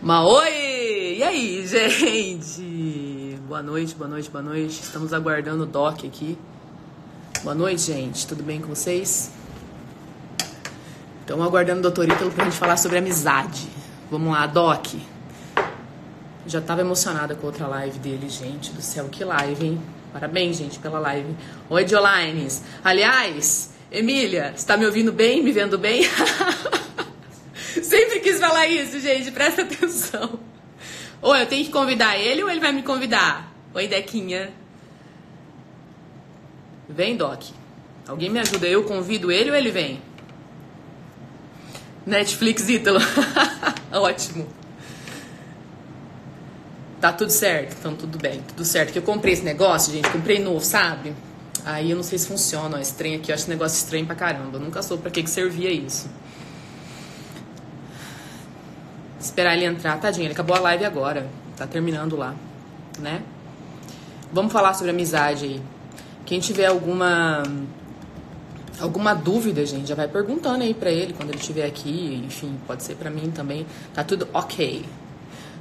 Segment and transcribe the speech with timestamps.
[0.00, 1.16] Mas oi!
[1.18, 3.36] E aí, gente?
[3.48, 4.80] Boa noite, boa noite, boa noite.
[4.80, 6.38] Estamos aguardando o Doc aqui.
[7.42, 8.24] Boa noite, gente.
[8.24, 9.32] Tudo bem com vocês?
[11.20, 13.66] Estamos aguardando o doutor Ítalo pra gente falar sobre amizade.
[14.08, 14.86] Vamos lá, Doc.
[16.46, 19.82] Já tava emocionada com outra live dele, gente do céu, que live, hein?
[20.12, 21.34] Parabéns, gente, pela live.
[21.68, 22.62] Oi, Diolines.
[22.84, 26.02] Aliás, Emília, está me ouvindo bem, me vendo bem?
[28.48, 30.40] Falar isso, gente, presta atenção.
[31.20, 33.52] Ou eu tenho que convidar ele ou ele vai me convidar?
[33.74, 34.50] Oi, Dequinha.
[36.88, 37.42] Vem, Doc.
[38.08, 38.66] Alguém me ajuda?
[38.66, 40.00] Eu convido ele ou ele vem?
[42.06, 43.00] Netflix Ítalo.
[43.92, 44.48] Ótimo.
[47.02, 48.94] Tá tudo certo, então tudo bem, tudo certo.
[48.94, 51.14] Que eu comprei esse negócio, gente, comprei novo, sabe?
[51.66, 54.06] Aí eu não sei se funciona, ó, esse trem aqui, eu acho esse negócio estranho
[54.06, 54.56] pra caramba.
[54.56, 56.08] Eu nunca soube pra que, que servia isso.
[59.20, 61.28] Esperar ele entrar, tadinho, ele acabou a live agora.
[61.56, 62.34] Tá terminando lá,
[62.98, 63.22] né?
[64.32, 65.62] Vamos falar sobre amizade aí.
[66.24, 67.42] Quem tiver alguma
[68.80, 72.22] alguma dúvida, gente, já vai perguntando aí pra ele quando ele estiver aqui.
[72.24, 73.66] Enfim, pode ser pra mim também.
[73.92, 74.84] Tá tudo ok.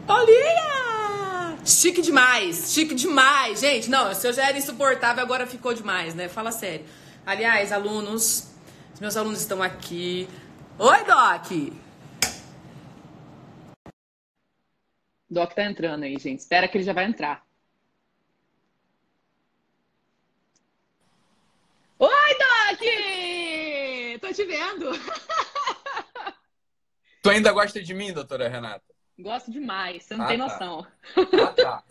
[0.07, 1.57] Olinha!
[1.65, 3.59] Chique demais, chique demais.
[3.59, 6.27] Gente, não, se eu já era insuportável, agora ficou demais, né?
[6.29, 6.85] Fala sério.
[7.25, 8.47] Aliás, alunos,
[8.93, 10.27] os meus alunos estão aqui.
[10.79, 11.86] Oi, Doc!
[15.29, 16.39] Doc tá entrando aí, gente.
[16.39, 17.45] Espera que ele já vai entrar.
[21.99, 22.79] Oi, Doc!
[24.21, 24.91] Tô te vendo.
[27.21, 28.85] Tu ainda gosta de mim, doutora Renata?
[29.19, 30.43] Gosto demais, você não ah, tem tá.
[30.45, 30.87] noção.
[31.17, 31.83] Ah, tá.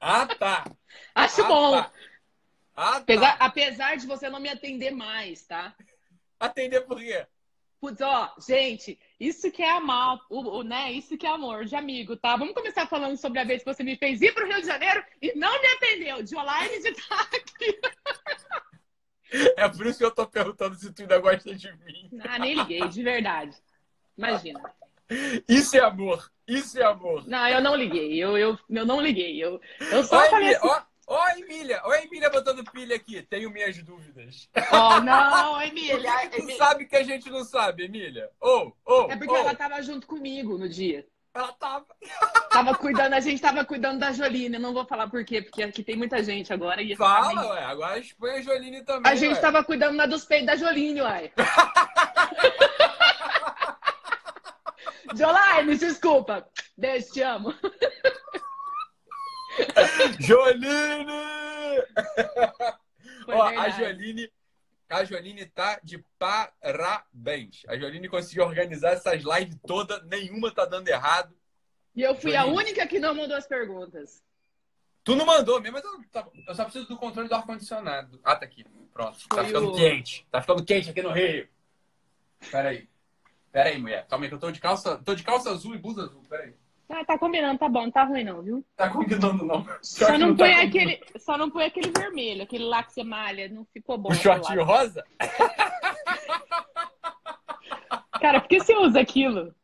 [0.00, 0.64] Ah, tá.
[1.14, 1.72] Acho ah, bom.
[1.72, 1.92] Tá.
[2.74, 2.96] Ah, tá.
[2.98, 5.76] Apesar, apesar de você não me atender mais, tá?
[6.40, 7.24] Atender por quê?
[7.80, 10.90] Putz, ó, gente, isso que é amar, o, o, né?
[10.92, 12.36] Isso que é amor de amigo, tá?
[12.36, 15.04] Vamos começar falando sobre a vez que você me fez ir pro Rio de Janeiro
[15.22, 16.22] e não me atendeu.
[16.22, 17.80] De online de aqui.
[19.58, 22.10] É por isso que eu tô perguntando se tu ainda gosta de mim.
[22.26, 23.54] Ah, nem liguei, de verdade.
[24.16, 24.58] Imagina.
[25.46, 26.30] Isso é amor.
[26.46, 27.26] Isso é amor.
[27.28, 28.16] Não, eu não liguei.
[28.16, 29.42] Eu, eu, eu não liguei.
[29.42, 29.60] Eu,
[29.92, 30.66] eu só Oi, falei assim...
[30.66, 31.80] ó, ó, Emília.
[31.84, 33.22] Ó, Emília botando pilha aqui.
[33.22, 34.48] Tenho minhas dúvidas.
[34.72, 35.96] Oh, não, Emília.
[35.96, 38.30] Por que, que tu sabe que a gente não sabe, Emília?
[38.40, 39.06] Ou, oh, ou.
[39.06, 39.36] Oh, é porque oh.
[39.36, 41.06] ela tava junto comigo no dia.
[41.34, 41.86] Ela tava.
[42.50, 44.56] Tava cuidando, a gente tava cuidando da Joline.
[44.56, 46.82] Eu não vou falar por quê, porque aqui tem muita gente agora.
[46.82, 47.48] E Fala, meio...
[47.50, 47.64] ué.
[47.64, 49.12] Agora expõe a Joline também.
[49.12, 49.40] A gente ué.
[49.40, 51.32] tava cuidando na dos peitos da Joline, uai.
[55.14, 56.46] Jolaine, desculpa.
[56.76, 57.54] Beijo, te amo.
[60.20, 61.12] Joline!
[63.26, 64.30] Ó, a Joline,
[64.88, 67.62] a Joline tá de parabéns.
[67.68, 71.34] A Joline conseguiu organizar essas lives todas, nenhuma tá dando errado.
[71.94, 72.50] E eu fui Joline.
[72.50, 74.22] a única que não mandou as perguntas.
[75.04, 78.20] Tu não mandou mesmo, mas eu, tá, eu só preciso do controle do ar-condicionado.
[78.22, 78.64] Ah, tá aqui.
[78.92, 79.18] Pronto.
[79.28, 79.76] Tá ficando o...
[79.76, 80.26] quente.
[80.30, 81.48] Tá ficando quente aqui no Rio.
[82.50, 82.88] Pera aí.
[83.50, 84.06] Pera aí, mulher.
[84.06, 86.22] Calma aí que eu tô de calça, tô de calça azul e blusa azul.
[86.28, 86.54] Pera aí.
[86.90, 88.64] Ah, tá combinando, tá bom, não tá ruim não, viu?
[88.74, 89.66] Tá combinando não.
[89.82, 93.04] Só não, não põe tá aquele, só não põe aquele vermelho, aquele lá que você
[93.04, 94.10] malha, não ficou bom.
[94.10, 95.04] O shortinho rosa?
[98.20, 99.54] Cara, por que você usa aquilo?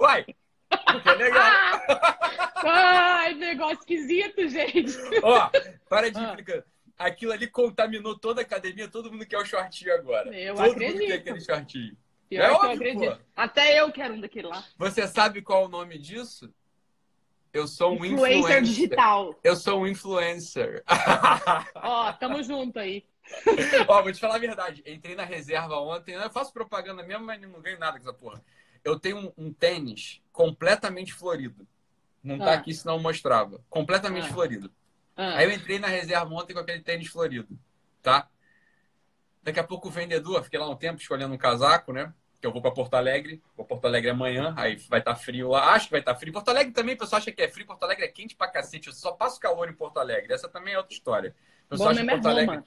[0.00, 0.26] Uai,
[0.68, 1.80] porque é legal.
[2.64, 4.98] Ai, negócio esquisito, gente.
[5.22, 5.48] Ó,
[5.88, 6.24] para de ah.
[6.24, 6.64] explicar.
[6.98, 10.36] Aquilo ali contaminou toda a academia, todo mundo quer o shortinho agora.
[10.36, 10.98] Eu todo acredito.
[10.98, 11.96] mundo quer aquele shortinho.
[12.30, 13.16] Pior é óbvio, eu acredito.
[13.16, 13.22] Pô.
[13.34, 14.64] Até eu quero um daquele lá.
[14.78, 16.48] Você sabe qual é o nome disso?
[17.52, 18.38] Eu sou um influencer.
[18.38, 19.34] Influencer digital.
[19.42, 20.84] Eu sou um influencer.
[21.74, 23.04] Ó, tamo junto aí.
[23.88, 24.80] Ó, vou te falar a verdade.
[24.86, 26.14] Entrei na reserva ontem.
[26.14, 28.40] Eu faço propaganda mesmo, mas não ganho nada com essa porra.
[28.84, 31.66] Eu tenho um, um tênis completamente florido.
[32.22, 32.54] Não tá ah.
[32.54, 33.60] aqui, senão eu mostrava.
[33.68, 34.32] Completamente ah.
[34.32, 34.70] florido.
[35.16, 35.38] Ah.
[35.38, 37.58] Aí eu entrei na reserva ontem com aquele tênis florido,
[38.00, 38.28] tá?
[39.42, 42.14] Daqui a pouco o vendedor, fiquei lá um tempo escolhendo um casaco, né?
[42.40, 43.42] Que eu vou para Porto Alegre.
[43.56, 45.74] Vou Porto Alegre amanhã, aí vai estar tá frio lá.
[45.74, 46.32] Acho que vai estar tá frio.
[46.32, 47.66] Porto Alegre também, o pessoal acha que é frio.
[47.66, 48.88] Porto Alegre é quente pra cacete.
[48.88, 50.32] Eu só passo calor em Porto Alegre.
[50.32, 51.34] Essa também é outra história.
[51.66, 52.56] O pessoal acha que Porto é Alegre.
[52.56, 52.66] Roma.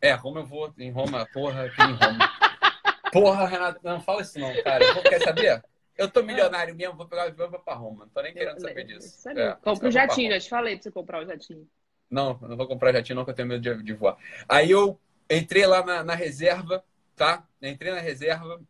[0.00, 0.74] É, Roma eu vou.
[0.78, 2.30] Em Roma, porra, aqui em Roma.
[3.12, 4.84] porra, Renato, não fala isso não, cara.
[4.84, 5.62] Eu, quer saber?
[5.96, 8.04] Eu tô milionário mesmo, vou pegar o avião e vou pra Roma.
[8.04, 9.28] Não tô nem querendo saber disso.
[9.28, 11.68] É, Compra o jatinho, já te falei pra você comprar o jatinho.
[12.10, 14.16] Não, não vou comprar jatinho não, que eu tenho medo de, de voar.
[14.48, 14.98] Aí eu
[15.30, 16.82] entrei lá na, na reserva,
[17.14, 17.46] tá?
[17.62, 18.60] Entrei na reserva,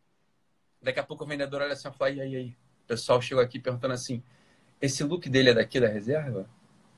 [0.82, 2.56] Daqui a pouco o vendedor olha assim e fala: e aí, aí?
[2.85, 4.23] O pessoal chegou aqui perguntando assim:
[4.81, 6.49] esse look dele é daqui da reserva?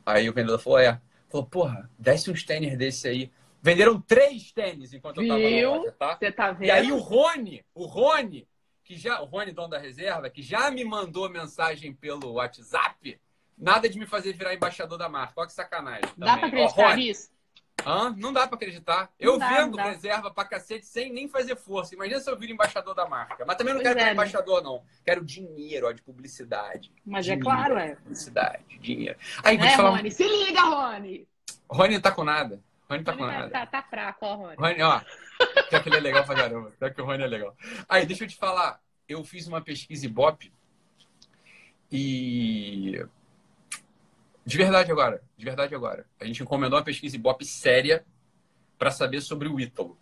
[0.04, 1.00] Aí o vendedor falou: é.
[1.28, 3.30] Falou: porra, desce uns tênis desse aí.
[3.60, 5.24] Venderam três tênis enquanto Viu?
[5.24, 6.16] eu tava na loja, tá?
[6.16, 6.66] Você tá vendo?
[6.66, 8.46] E aí o Rony, o Rony,
[8.84, 13.20] que já, o Rony, dono da reserva, que já me mandou mensagem pelo WhatsApp,
[13.56, 15.34] nada de me fazer virar embaixador da marca.
[15.36, 16.02] Olha que sacanagem.
[16.02, 16.16] Também.
[16.18, 17.30] Dá pra acreditar Ó, nisso?
[17.84, 18.14] Hã?
[18.16, 19.10] Não dá pra acreditar.
[19.18, 21.94] Eu dá, vendo não reserva pra cacete sem nem fazer força.
[21.94, 23.44] Imagina se eu viro embaixador da marca.
[23.44, 24.12] Mas também não Pois quero é, virar né?
[24.12, 24.84] embaixador, não.
[25.04, 26.92] Quero dinheiro, ó, de publicidade.
[27.04, 27.96] Mas é Dinheiro, claro, é.
[27.96, 29.18] Publicidade, dinheiro.
[29.42, 29.90] Aí, vou te falar.
[29.96, 30.10] Rony?
[30.10, 31.28] Se liga, Rony!
[31.68, 32.62] Rony não tá com nada.
[32.88, 33.50] Rony tá com tá, nada.
[33.50, 34.56] tá- tá fraco, ó, Rony.
[34.58, 35.00] Rony, ó.
[35.70, 36.70] Pior que ele é legal pra caramba.
[36.78, 37.56] Pior que o Rony é legal.
[37.88, 38.80] Aí, deixa eu te falar.
[39.08, 40.52] Eu fiz uma pesquisa Ibope
[41.90, 43.04] e.
[44.44, 45.22] De verdade agora.
[45.36, 46.06] De verdade agora.
[46.20, 48.04] A gente encomendou uma pesquisa Ibope séria
[48.78, 49.96] para saber sobre o Ítalo.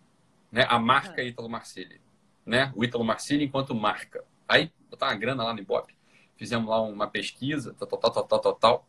[0.51, 0.65] Né?
[0.67, 2.01] A marca Ítalo Marcilli.
[2.45, 2.71] Né?
[2.75, 4.23] O Ítalo Marcilli enquanto marca.
[4.47, 5.95] Aí, botar uma grana lá no Ibope.
[6.35, 8.87] Fizemos lá uma pesquisa, tal, tal, tal, tal, tal, tal, tal.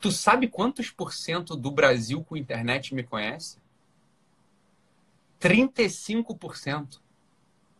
[0.00, 3.58] Tu sabe quantos por cento do Brasil com internet me conhece?
[5.40, 7.00] 35%.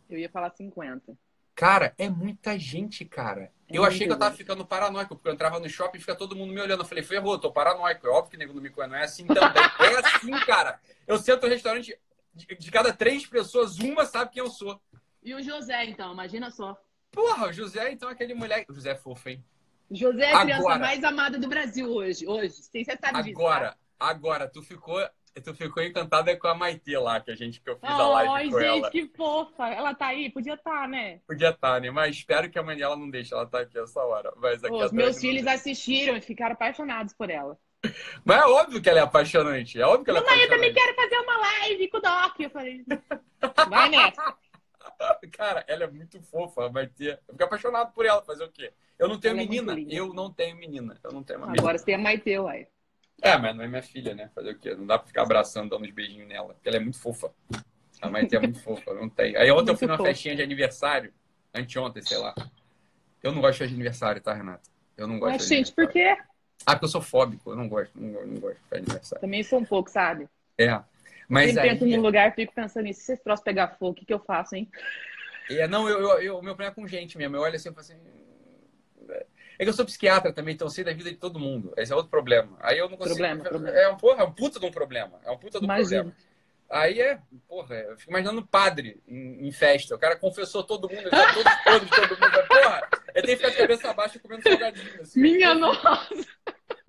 [0.09, 1.17] Eu ia falar 50.
[1.55, 3.51] Cara, é muita gente, cara.
[3.69, 4.39] É eu achei que eu tava gente.
[4.39, 6.81] ficando paranoico, porque eu entrava no shopping e fica todo mundo me olhando.
[6.81, 8.05] Eu falei, ferrou, eu tô paranoico.
[8.05, 8.91] É óbvio que nego não me conhece.
[8.91, 9.63] Não é assim também.
[9.79, 10.79] é assim, cara.
[11.07, 11.97] Eu sento no restaurante,
[12.33, 14.79] de, de cada três pessoas, uma sabe quem eu sou.
[15.23, 16.77] E o José, então, imagina só.
[17.11, 18.69] Porra, o José, então, é aquele moleque.
[18.69, 19.43] O José é fofo, hein?
[19.89, 20.79] José é a criança Agora.
[20.79, 22.27] mais amada do Brasil hoje.
[22.27, 22.55] Hoje.
[22.55, 23.39] Você sabe disso.
[23.39, 24.99] Agora, agora, tu ficou.
[25.43, 27.95] Tu ficou encantada com a Maitê lá, que a gente que eu fiz tá?
[27.95, 28.89] a live Ai, com gente, ela.
[28.91, 29.67] que fofa.
[29.67, 30.29] Ela tá aí?
[30.29, 31.19] Podia estar, né?
[31.27, 31.91] Podia estar, né?
[31.91, 34.31] Mas espero que a mãe dela não deixe ela estar aqui essa hora.
[34.37, 37.57] Mas aqui os meus filhos assistiram e ficaram apaixonados por ela.
[38.23, 39.79] Mas é óbvio que ela é apaixonante.
[39.79, 40.73] É óbvio que ela é Mamãe, eu apaixonante.
[40.73, 42.39] também quero fazer uma live com o Doc.
[42.39, 42.85] Eu falei,
[43.69, 44.37] vai nessa.
[45.33, 47.19] Cara, ela é muito fofa, vai ter.
[47.27, 48.71] Eu fico apaixonado por ela, fazer o quê?
[48.97, 49.73] Eu não tenho Ela é menina.
[49.73, 49.93] linda.
[49.93, 50.97] eu não tenho menina.
[51.03, 51.61] Eu não tenho uma menina.
[51.61, 52.67] Agora você tem a Maite, uai.
[53.21, 54.29] É, mas não é minha filha, né?
[54.35, 54.75] Fazer o quê?
[54.75, 56.53] Não dá pra ficar abraçando, dando uns beijinhos nela.
[56.53, 57.31] Porque ela é muito fofa.
[58.01, 59.35] A mãe é muito fofa, não tem.
[59.35, 60.09] Aí ontem eu fui numa fofa.
[60.09, 61.13] festinha de aniversário,
[61.53, 62.35] anteontem, sei lá.
[63.23, 64.69] Eu não gosto de aniversário, tá, Renata?
[64.97, 66.15] Eu não gosto Mas, gente, por quê?
[66.65, 67.51] Ah, porque eu sou fóbico.
[67.51, 69.21] Eu não gosto, não, gosto- não gosto de aniversário.
[69.21, 70.27] Também sou um pouco, sabe?
[70.57, 70.79] É.
[71.27, 71.69] Mas Sempre aí...
[71.75, 73.01] entro num lugar e fico pensando nisso.
[73.01, 74.69] Se esse troço pegar fogo, o que, que eu faço, hein?
[75.49, 77.35] É, não, eu, eu, eu- o meu problema é com gente mesmo.
[77.35, 77.97] Eu olho assim e falo assim.
[79.57, 81.73] É que eu sou psiquiatra também, então eu sei da vida de todo mundo.
[81.77, 82.57] Esse é outro problema.
[82.59, 83.15] Aí eu não consigo.
[83.15, 83.77] Problema, problema.
[83.77, 85.19] É um, porra, é um puta de um problema.
[85.23, 86.03] É um puta de um Imagino.
[86.03, 86.15] problema.
[86.69, 89.95] Aí é, porra, eu fico imaginando padre em, em festa.
[89.95, 91.51] O cara confessou todo mundo, tá todos
[91.91, 92.47] todo mundo.
[92.47, 95.01] Porra, eu tenho que ficar de cabeça baixa comendo salgadinho.
[95.01, 95.21] Assim.
[95.21, 96.09] Minha nossa!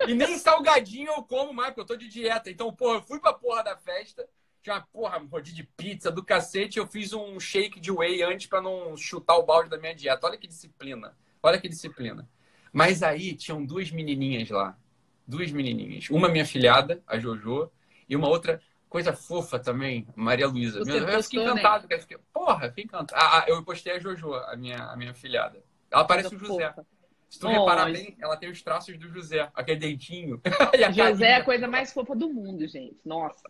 [0.07, 2.49] E nem salgadinho eu como mais, porque eu tô de dieta.
[2.49, 4.27] Então, porra, eu fui pra porra da festa.
[4.61, 6.79] Tinha uma porra, um rodízio de pizza do cacete.
[6.79, 10.25] Eu fiz um shake de whey antes pra não chutar o balde da minha dieta.
[10.25, 11.15] Olha que disciplina.
[11.41, 12.27] Olha que disciplina.
[12.71, 14.77] Mas aí tinham duas menininhas lá.
[15.27, 16.09] Duas menininhas.
[16.09, 17.69] Uma minha filhada, a Jojo,
[18.07, 20.79] e uma outra coisa fofa também, Maria Luísa.
[20.79, 21.51] Eu fiquei né?
[21.51, 21.87] encantado.
[21.89, 23.21] eu fiquei- Porra, fiquei encantado.
[23.21, 25.61] Ah, ah, eu postei a Jojo, a minha, a minha filhada.
[25.91, 26.69] Ela parece o José.
[26.69, 26.85] Fofa.
[27.29, 29.49] Se tu Oh, reparar bem, ela tem os traços do José.
[29.53, 30.41] Aquele dentinho.
[30.87, 32.97] A José é a coisa mais fofa do mundo, gente.
[33.03, 33.43] Nossa.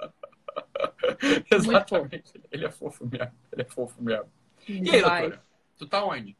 [1.51, 2.33] Exatamente.
[2.51, 3.31] Ele é fofo mesmo.
[3.51, 4.31] Ele é fofo mesmo.
[4.67, 5.43] E aí, doutora?
[5.77, 6.35] Tu tá onde?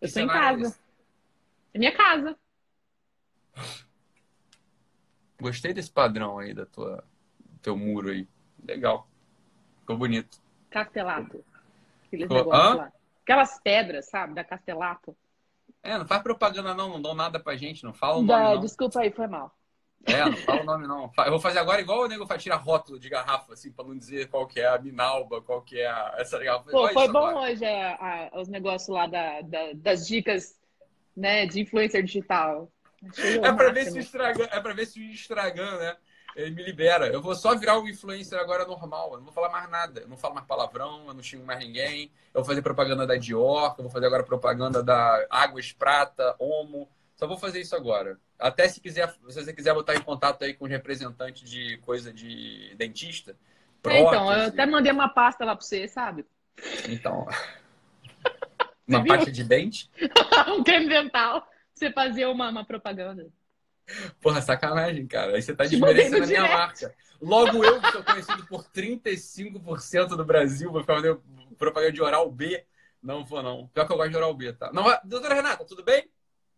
[0.00, 0.62] Eu tô em é casa.
[0.62, 0.80] esse?
[1.74, 2.36] É minha casa.
[5.40, 7.04] Gostei desse padrão aí da tua,
[7.40, 8.28] do teu muro aí.
[8.66, 9.08] Legal.
[9.80, 10.38] Ficou bonito.
[10.70, 11.44] Castelato.
[12.06, 12.92] Aqueles Ficou- negócios lá.
[13.22, 14.34] Aquelas pedras, sabe?
[14.34, 15.16] Da Castelato.
[15.82, 18.60] É, não faz propaganda não, não dão nada pra gente, não fala o nome não.
[18.60, 19.52] Desculpa aí, foi mal.
[20.04, 21.10] É, não fala o nome não.
[21.24, 23.96] Eu vou fazer agora igual o nego faz, tira rótulo de garrafa, assim, pra não
[23.96, 26.14] dizer qual que é a Minalba, qual que é a...
[26.18, 26.70] essa garrafa.
[26.70, 27.50] Pô, foi bom agora.
[27.50, 30.60] hoje a- a- os negócios lá da, da- das dicas
[31.16, 32.70] né, de influencer digital.
[33.10, 35.96] Achei o É ver se o Instagram, é pra ver se o Instagram, né?
[36.34, 37.08] Ele me libera.
[37.08, 39.12] Eu vou só virar um influencer agora normal.
[39.12, 40.00] Eu não vou falar mais nada.
[40.00, 42.10] Eu não falo mais palavrão, eu não xingo mais ninguém.
[42.32, 46.88] Eu vou fazer propaganda da Dior, eu vou fazer agora propaganda da Águas Prata, Omo.
[47.16, 48.18] Só vou fazer isso agora.
[48.38, 52.12] Até se quiser, se você quiser botar em contato aí com os representantes de coisa
[52.12, 53.36] de dentista.
[53.84, 54.46] É, então, eu prótese.
[54.48, 56.24] até mandei uma pasta lá pra você, sabe?
[56.88, 57.26] Então.
[58.86, 59.14] Uma viu?
[59.14, 59.90] pasta de dente?
[60.48, 61.46] um creme dental.
[61.74, 63.30] Você fazer uma, uma propaganda.
[64.20, 65.34] Porra, sacanagem, cara.
[65.34, 66.94] Aí você tá desmerecendo no a minha marca.
[67.20, 71.22] Logo eu, que sou conhecido por 35% do Brasil, vou ficar fazendo
[71.56, 72.64] propaganda de oral B.
[73.02, 73.68] Não vou, não.
[73.68, 74.72] Pior que eu gosto de oral B, tá?
[74.72, 76.10] Não, doutora Renata, tudo bem?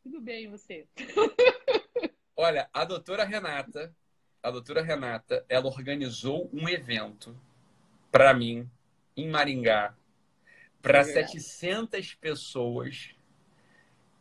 [0.02, 0.86] Tudo bem, você?
[2.36, 3.94] Olha, a doutora Renata,
[4.42, 7.38] a doutora Renata, ela organizou um evento
[8.10, 8.68] para mim
[9.16, 9.94] em Maringá
[10.84, 11.40] para É verdade.
[11.40, 13.10] 700 pessoas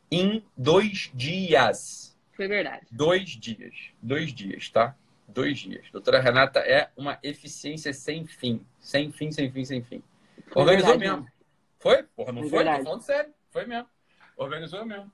[0.10, 2.18] em dois dias.
[2.32, 2.88] Foi verdade.
[2.90, 3.74] Dois dias.
[4.02, 4.96] Dois dias, tá?
[5.28, 5.86] Dois dias.
[5.92, 8.66] Doutora Renata é uma eficiência sem fim.
[8.80, 10.02] Sem fim, sem fim, sem fim.
[10.48, 11.32] Foi Organizou verdade, mesmo.
[11.80, 12.04] Foi?
[12.04, 12.78] Porra, não Foi foi?
[12.78, 13.34] Tô falando sério.
[13.52, 13.90] Foi mesmo.
[14.38, 15.12] Organizou mesmo.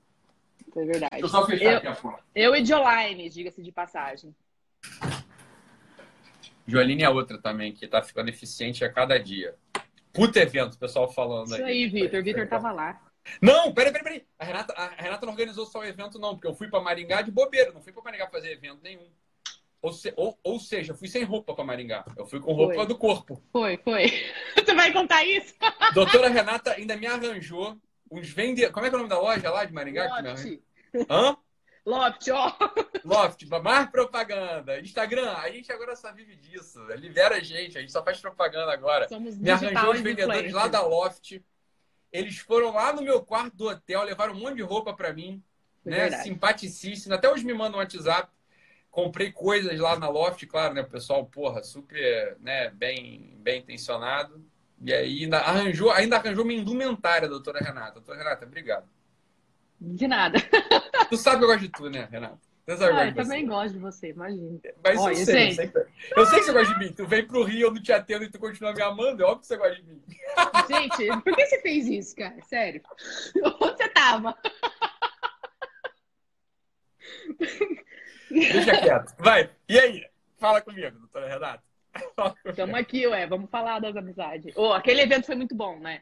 [0.71, 1.11] Foi verdade.
[1.13, 2.19] Deixa eu só fechar Eu- aqui a.
[2.35, 4.35] Eu e Jolaine, diga-se de passagem.
[6.67, 9.55] Joaline é outra também, que tá ficando eficiente a cada dia.
[10.19, 12.21] Puta evento, o pessoal falando Isso aí, Vitor.
[12.23, 13.01] Vitor tava lá.
[13.41, 14.25] Não, peraí, peraí, peraí.
[14.37, 17.21] A Renata, a Renata não organizou só o evento, não, porque eu fui pra Maringá
[17.21, 19.07] de bobeira, não fui pra Maringá fazer evento nenhum.
[19.81, 22.03] Ou, se- ou, ou seja, fui sem roupa pra Maringá.
[22.17, 22.85] Eu fui com roupa Foi.
[22.85, 23.41] do corpo.
[23.51, 24.07] Foi, foi.
[24.55, 25.53] Você vai contar isso?
[25.93, 27.77] Doutora Renata ainda me arranjou
[28.11, 28.73] uns vendedores.
[28.73, 30.03] Como é que é o nome da loja lá de Maringá?
[30.15, 30.51] que me arranjou?
[30.95, 31.09] Loft.
[31.09, 31.37] Hã?
[31.89, 32.55] Loft, ó.
[33.03, 34.79] Loft, mais propaganda.
[34.79, 36.79] Instagram, a gente agora só vive disso.
[36.95, 39.09] Libera a gente, a gente só faz propaganda agora.
[39.09, 41.41] Somos Me arranjou os vendedores lá da Loft.
[42.11, 45.43] Eles foram lá no meu quarto do hotel, levaram um monte de roupa pra mim,
[45.83, 46.01] Foi né?
[46.01, 46.23] verdade.
[46.23, 47.15] Simpaticíssimo.
[47.15, 48.31] Até hoje me mandam um WhatsApp.
[48.91, 50.81] Comprei coisas lá na Loft, claro, né?
[50.81, 52.69] O pessoal, porra, super, né?
[52.69, 54.43] Bem, bem intencionado.
[54.81, 57.93] E aí ainda arranjou, ainda arranjou minha indumentária, doutora Renata.
[57.93, 58.87] Doutora Renata, obrigado.
[59.79, 60.37] De nada.
[61.09, 62.07] Tu sabe que eu gosto de tu, né?
[62.67, 64.59] Tu sabe eu Ah, eu também gosto de você, imagina.
[64.83, 65.55] Mas Olha, eu, sei, eu, gente.
[65.55, 66.93] sei que, eu sei que você gosta de mim.
[66.93, 69.23] Tu vem pro Rio, eu não te atendo e tu continua me amando.
[69.23, 70.03] É óbvio que você gosta de mim.
[70.69, 72.39] Gente, por que você fez isso, cara?
[72.43, 72.81] Sério.
[73.59, 74.37] Onde você tava?
[78.29, 79.15] Deixa quieto.
[79.17, 79.49] Vai.
[79.67, 80.05] E aí?
[80.37, 81.63] Fala comigo, doutora Renata.
[82.45, 84.53] Estamos aqui, ué, vamos falar das amizades.
[84.55, 86.01] Oh, aquele evento foi muito bom, né?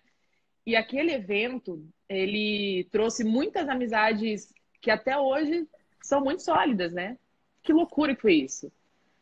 [0.68, 5.66] E aquele evento, ele trouxe muitas amizades que até hoje
[6.04, 7.18] são muito sólidas, né?
[7.64, 8.70] Que loucura que foi isso.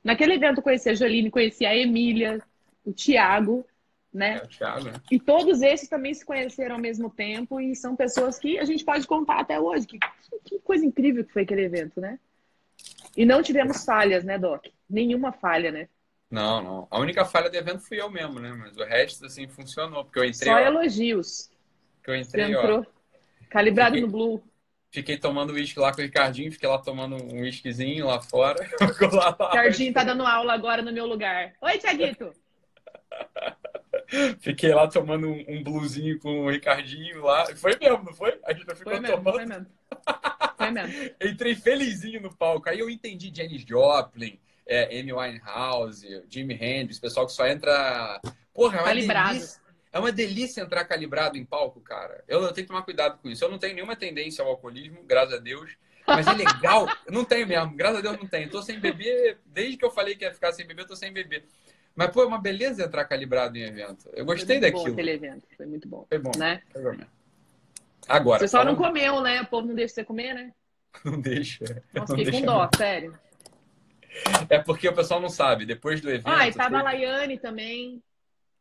[0.04, 2.42] Naquele evento eu conheci a Joline, conheci a Emília,
[2.84, 3.64] o Tiago,
[4.12, 4.40] né?
[4.42, 4.94] É o Thiago, né?
[5.12, 8.84] E todos esses também se conheceram ao mesmo tempo e são pessoas que a gente
[8.84, 9.86] pode contar até hoje.
[9.86, 10.00] Que,
[10.46, 12.20] que coisa incrível que foi aquele evento, né?
[13.16, 14.66] E não tivemos falhas, né, Doc?
[14.90, 15.90] Nenhuma falha, né?
[16.29, 16.88] Não, não.
[16.91, 18.51] A única falha do evento fui eu mesmo, né?
[18.51, 20.03] Mas o resto, assim, funcionou.
[20.03, 21.50] Porque eu entrei, Só ó, elogios.
[22.03, 22.86] que eu Você entrei, ó, entrou
[23.50, 24.44] calibrado Fiquei- no Blue.
[24.91, 28.58] fiquei tomando uísque lá com o Ricardinho, fiquei lá tomando um uísquezinho lá fora.
[29.00, 29.51] Ficou lá, lá.
[29.51, 31.53] Cardinho tá dando aula agora no meu lugar.
[31.62, 32.32] Oi, Tiaguito.
[34.39, 37.46] Fiquei lá tomando um, um bluesinho com o Ricardinho lá.
[37.55, 38.39] Foi mesmo, não foi?
[38.46, 39.36] A gente ficou Foi mesmo, tomando.
[39.36, 39.65] foi mesmo.
[40.58, 41.12] Foi mesmo.
[41.22, 42.70] Entrei felizinho no palco.
[42.70, 48.19] Aí eu entendi Janis Joplin, é, Amy Winehouse, Jimi Hendrix, pessoal que só entra.
[48.53, 49.34] Porra, é uma Calibrado.
[49.34, 49.62] delícia.
[49.91, 52.22] É uma delícia entrar calibrado em palco, cara.
[52.27, 53.43] Eu, eu tenho que tomar cuidado com isso.
[53.45, 55.72] Eu não tenho nenhuma tendência ao alcoolismo, graças a Deus.
[56.05, 56.86] Mas é legal.
[57.10, 58.50] Não tenho mesmo, graças a Deus não tenho.
[58.50, 61.13] Tô sem beber, desde que eu falei que ia ficar sem beber, eu tô sem
[61.13, 61.45] beber.
[61.95, 64.10] Mas, pô, é uma beleza entrar calibrado em evento.
[64.13, 64.93] Eu gostei foi muito bom daquilo.
[64.95, 65.48] aquele evento.
[65.55, 66.05] Foi muito bom.
[66.10, 66.31] Foi bom.
[66.38, 66.62] Né?
[66.74, 67.07] Foi bom mesmo.
[68.07, 68.48] Agora.
[68.48, 69.41] Só não falando- comeu, né?
[69.41, 70.51] O povo não deixa você comer, né?
[71.03, 71.63] Não deixa.
[71.93, 73.19] Nossa, Não fiquei com deixa dó, sério.
[74.50, 75.65] É porque o pessoal não sabe.
[75.65, 76.27] Depois do evento.
[76.29, 78.01] Ah, e tava a Laiane também.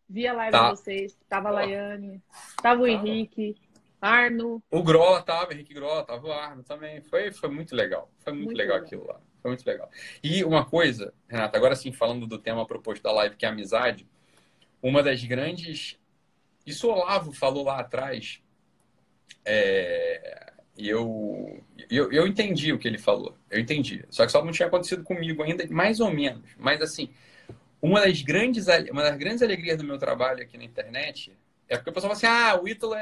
[0.08, 0.70] Vi a live Tá.
[0.70, 1.18] de vocês.
[1.28, 2.22] Tava a Laiane.
[2.62, 2.86] Tava o.
[2.86, 3.56] Henrique.
[4.00, 4.62] Arno.
[4.70, 7.00] O Grola tava, Henrique Grola, tava o Arno também.
[7.00, 8.10] Foi, foi muito legal.
[8.18, 8.86] Foi muito, Muito legal, legal.
[8.86, 9.18] aquilo lá.
[9.40, 9.90] Foi muito legal.
[10.22, 14.06] E uma coisa, Renata, agora sim, falando do tema proposto da live, que é amizade,
[14.82, 15.98] uma das grandes.
[16.66, 18.42] Isso o Olavo falou lá atrás.
[19.44, 20.43] É,
[20.76, 23.36] E eu, eu, eu entendi o que ele falou.
[23.50, 24.04] Eu entendi.
[24.10, 26.50] Só que só não tinha acontecido comigo ainda, mais ou menos.
[26.58, 27.10] Mas assim,
[27.82, 31.36] uma das grandes, uma das grandes alegrias do meu trabalho aqui na internet
[31.68, 33.00] é porque o pessoal fala assim: ah, o Ítalo é,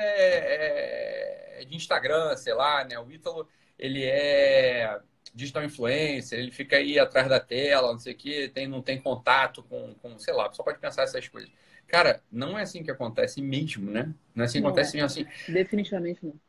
[1.58, 2.98] é- é de Instagram, sei lá, né?
[2.98, 3.48] O Ítalo,
[3.78, 4.98] ele é
[5.34, 9.00] digital influencer, ele fica aí atrás da tela, não sei o quê, tem, não tem
[9.00, 11.50] contato com, com, sei lá, pessoal pode pensar essas coisas.
[11.86, 14.14] Cara, não é assim que acontece mesmo, né?
[14.34, 15.26] Não é assim que Não acontece mesmo assim.
[15.46, 16.40] Definitivamente não.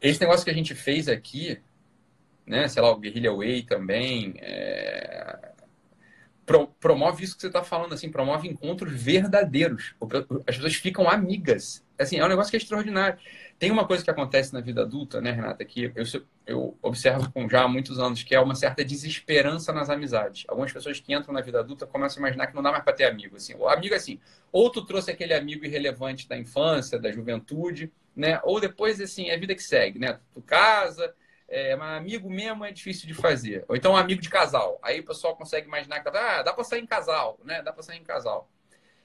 [0.00, 1.60] Esse negócio que a gente fez aqui,
[2.46, 2.68] né?
[2.68, 5.52] Sei lá, o Guerrilla Way também, é,
[6.46, 9.94] pro- promove isso que você está falando, assim, promove encontros verdadeiros.
[10.46, 11.84] As pessoas ficam amigas.
[11.98, 13.18] Assim, é um negócio que é extraordinário.
[13.58, 16.04] Tem uma coisa que acontece na vida adulta, né, Renata, que eu,
[16.46, 20.44] eu observo já há muitos anos, que é uma certa desesperança nas amizades.
[20.46, 22.92] Algumas pessoas que entram na vida adulta começam a imaginar que não dá mais para
[22.92, 23.36] ter amigo.
[23.36, 23.54] Assim.
[23.54, 24.20] O amigo, assim,
[24.52, 28.40] ou tu trouxe aquele amigo irrelevante da infância, da juventude, né?
[28.42, 30.18] Ou depois, assim, é a vida que segue, né?
[30.32, 31.14] Tu casa,
[31.46, 33.64] é, mas amigo mesmo é difícil de fazer.
[33.68, 34.78] Ou então um amigo de casal.
[34.82, 37.62] Aí o pessoal consegue imaginar que ah, dá para sair em casal, né?
[37.62, 38.50] Dá para sair em casal.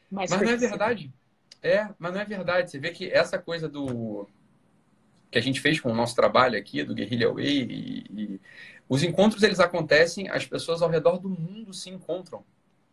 [0.09, 1.13] Mas, Mas não é verdade.
[1.61, 2.71] É, mas não é verdade.
[2.71, 4.27] Você vê que essa coisa do
[5.29, 8.41] que a gente fez com o nosso trabalho aqui do Guerrilla Way e, e
[8.89, 12.43] os encontros eles acontecem, as pessoas ao redor do mundo se encontram.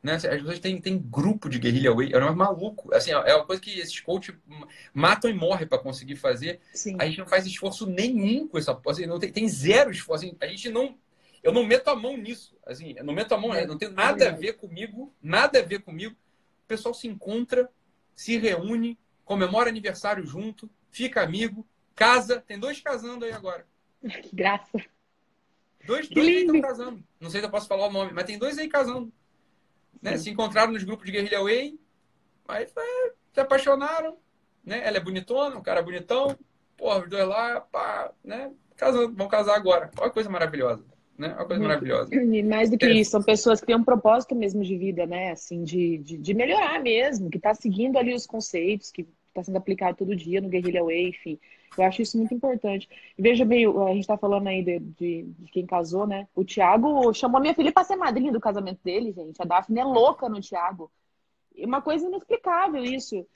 [0.03, 0.15] Né?
[0.15, 2.95] As pessoas têm, têm grupo de Guerrilla Way, é um maluco.
[2.95, 4.35] Assim, é uma coisa que esses coaches
[4.93, 6.61] matam e morrem para conseguir fazer.
[6.73, 6.97] Sim.
[6.99, 10.27] A gente não faz esforço nenhum com essa assim, não tem, tem zero esforço.
[10.27, 10.97] Assim, a gente não.
[11.43, 12.57] Eu não meto a mão nisso.
[12.67, 15.61] Assim, eu não meto a mão, É, não tem é nada a ver comigo, nada
[15.61, 16.15] a ver comigo.
[16.15, 17.69] O pessoal se encontra,
[18.15, 21.67] se reúne, comemora aniversário junto, fica amigo,
[21.99, 23.67] Casa, tem dois casando aí agora.
[24.23, 24.79] Que graça.
[25.85, 27.03] Dois, dois aí estão casando.
[27.19, 29.13] Não sei se eu posso falar o nome, mas tem dois aí casando.
[30.01, 30.17] Né?
[30.17, 31.79] Se encontraram nos grupos de Guerrilha Way,
[32.49, 32.67] aí
[33.33, 34.17] se apaixonaram,
[34.65, 34.81] né?
[34.85, 36.37] Ela é bonitona, o cara é bonitão,
[36.77, 38.53] porra, os dois lá, pá, né?
[38.77, 39.91] Casando, vão casar agora.
[39.99, 40.85] Olha que coisa maravilhosa
[41.19, 41.35] né?
[41.35, 42.15] Uma coisa maravilhosa.
[42.15, 42.93] E mais do que é.
[42.93, 45.33] isso, são pessoas que têm um propósito mesmo de vida, né?
[45.33, 49.59] Assim, de, de, de melhorar mesmo, que está seguindo ali os conceitos, que está sendo
[49.59, 51.39] aplicado todo dia no Guerrilla Way, enfim.
[51.77, 52.89] Eu acho isso muito importante.
[53.19, 56.29] veja bem, a gente está falando aí de, de, de, quem casou, né?
[56.35, 59.41] O Thiago chamou a minha filha para ser madrinha do casamento dele, gente.
[59.41, 60.91] A Daphne é louca no Thiago.
[61.57, 63.27] Uma coisa inexplicável isso.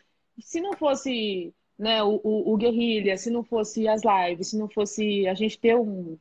[0.40, 4.68] Se não fosse né, o, o, o Guerrilha, se não fosse as lives, se não
[4.68, 6.16] fosse a gente ter um,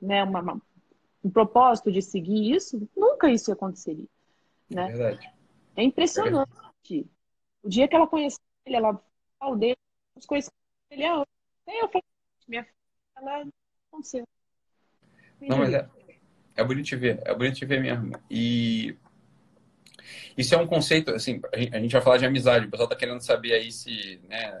[0.00, 0.60] né, uma,
[1.24, 4.06] um propósito de seguir isso, nunca isso aconteceria.
[4.70, 4.84] Né?
[4.84, 5.32] É verdade.
[5.76, 6.50] É impressionante.
[6.90, 7.04] É
[7.62, 9.02] o dia que ela conheceu ele, ela
[9.38, 9.76] falou dele,
[10.16, 10.50] as coisas
[10.90, 11.26] ele é hoje.
[11.76, 12.02] Eu falei,
[12.46, 12.74] minha filha,
[13.16, 13.48] ela
[13.90, 14.26] aconteceu.
[15.40, 15.88] Não, mas é,
[16.56, 18.12] é bonito ver, é bonito ver mesmo.
[18.30, 18.96] E
[20.36, 23.20] isso é um conceito, assim, a gente vai falar de amizade, o pessoal tá querendo
[23.20, 24.60] saber aí se, né,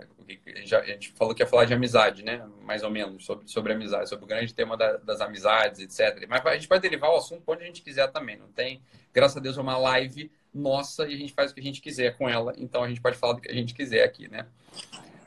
[0.54, 4.08] a gente falou que ia falar de amizade, né, mais ou menos, sobre, sobre amizade,
[4.08, 6.26] sobre o grande tema da, das amizades, etc.
[6.28, 9.36] Mas a gente vai derivar o assunto onde a gente quiser também, não tem, graças
[9.36, 12.16] a Deus, é uma live nossa e a gente faz o que a gente quiser
[12.16, 14.46] com ela, então a gente pode falar do que a gente quiser aqui, né.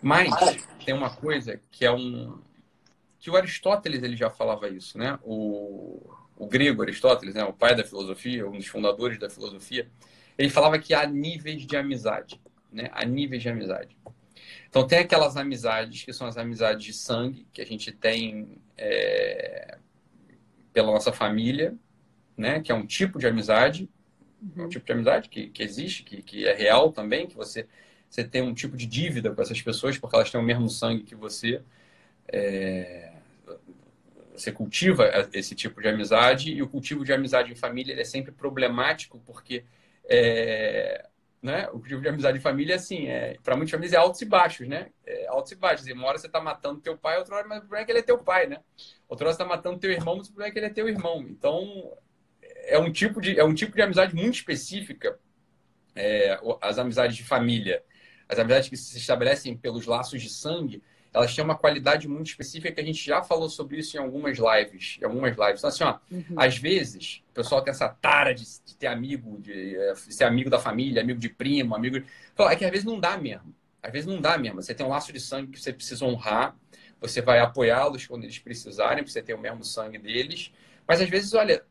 [0.01, 0.33] Mas
[0.83, 2.39] tem uma coisa que é um...
[3.19, 6.01] que o Aristóteles, ele já falava isso, né, o,
[6.35, 9.87] o grego Aristóteles, né, o pai da filosofia, um dos fundadores da filosofia,
[10.37, 12.41] ele falava que há níveis de amizade,
[12.71, 12.89] né?
[12.93, 13.95] Há níveis de amizade.
[14.67, 19.77] Então tem aquelas amizades que são as amizades de sangue que a gente tem é,
[20.73, 21.75] pela nossa família,
[22.35, 22.61] né?
[22.61, 23.89] Que é um tipo de amizade,
[24.41, 24.65] uhum.
[24.65, 27.67] um tipo de amizade que, que existe, que, que é real também, que você
[28.11, 31.03] você tem um tipo de dívida com essas pessoas porque elas têm o mesmo sangue
[31.03, 31.61] que você.
[32.27, 33.13] É,
[34.35, 38.31] você cultiva esse tipo de amizade e o cultivo de amizade em família é sempre
[38.31, 39.63] problemático porque
[40.05, 41.07] é,
[41.41, 41.67] né?
[41.73, 44.67] O tipo de amizade de família, assim, é, para muitas famílias é altos e baixos,
[44.67, 44.89] né?
[45.05, 45.87] É, altos e baixos.
[45.87, 47.99] Uma hora você está matando teu pai, outra hora, mas o problema é que ele
[47.99, 48.59] é teu pai, né?
[49.07, 50.87] Outra hora você está matando teu irmão, mas o problema é que ele é teu
[50.87, 51.21] irmão.
[51.21, 51.97] Então,
[52.65, 55.17] é um tipo de, é um tipo de amizade muito específica,
[55.95, 57.83] é, as amizades de família.
[58.31, 60.81] As amizades que se estabelecem pelos laços de sangue,
[61.13, 64.37] elas têm uma qualidade muito específica que a gente já falou sobre isso em algumas
[64.37, 64.97] lives.
[65.01, 65.59] Em algumas lives.
[65.59, 66.35] Então, assim, ó, uhum.
[66.37, 70.49] às vezes, o pessoal tem essa tara de, de ter amigo, de, de, ser amigo
[70.49, 71.99] da família, amigo de primo, amigo.
[71.99, 72.05] De...
[72.49, 73.53] É que às vezes não dá mesmo.
[73.83, 74.61] Às vezes não dá mesmo.
[74.61, 76.55] Você tem um laço de sangue que você precisa honrar,
[77.01, 80.53] você vai apoiá-los quando eles precisarem, porque você tem o mesmo sangue deles.
[80.87, 81.61] Mas às vezes, olha,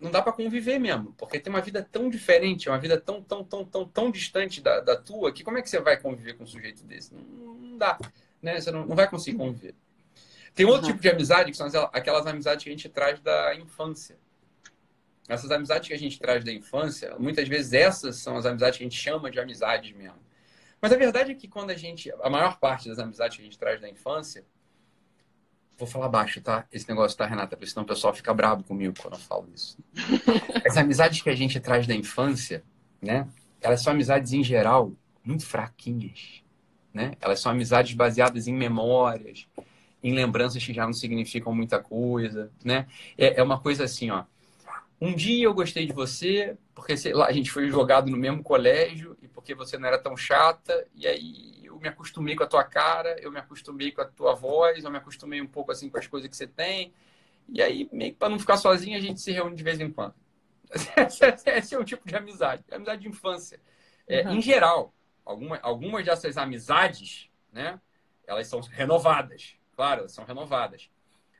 [0.00, 3.44] não dá para conviver mesmo, porque tem uma vida tão diferente, uma vida tão, tão,
[3.44, 6.44] tão, tão, tão distante da, da tua, que como é que você vai conviver com
[6.44, 7.14] um sujeito desse?
[7.14, 7.98] Não, não dá
[8.44, 8.60] né?
[8.60, 9.74] Você não, não vai conseguir conviver.
[10.54, 10.92] Tem outro uhum.
[10.92, 14.16] tipo de amizade, que são aquelas amizades que a gente traz da infância.
[15.26, 18.84] Essas amizades que a gente traz da infância, muitas vezes essas são as amizades que
[18.84, 20.22] a gente chama de amizades mesmo.
[20.80, 22.12] Mas a verdade é que quando a gente.
[22.20, 24.44] A maior parte das amizades que a gente traz da infância.
[25.76, 26.66] Vou falar baixo, tá?
[26.72, 27.56] Esse negócio, tá, Renata?
[27.56, 29.76] Porque senão o pessoal fica bravo comigo quando eu falo isso.
[30.66, 32.62] As amizades que a gente traz da infância,
[33.02, 33.26] né?
[33.60, 34.92] Elas são amizades, em geral,
[35.24, 36.44] muito fraquinhas
[36.94, 37.16] né?
[37.20, 39.48] Elas são amizades baseadas em memórias,
[40.00, 42.86] em lembranças que já não significam muita coisa, né?
[43.18, 44.22] É, é uma coisa assim, ó.
[45.00, 48.42] Um dia eu gostei de você porque sei lá, a gente foi jogado no mesmo
[48.42, 52.64] colégio e porque você não era tão chata e aí me acostumei com a tua
[52.64, 55.98] cara, eu me acostumei com a tua voz, eu me acostumei um pouco assim com
[55.98, 56.92] as coisas que você tem
[57.48, 59.90] e aí meio que para não ficar sozinho a gente se reúne de vez em
[59.90, 60.14] quando.
[61.46, 63.60] Esse é o tipo de amizade, amizade de infância.
[64.08, 64.36] É, uhum.
[64.36, 64.94] Em geral,
[65.24, 67.78] alguma, algumas dessas amizades, né?
[68.26, 69.56] Elas são renovadas.
[69.76, 70.90] Claro, elas são renovadas.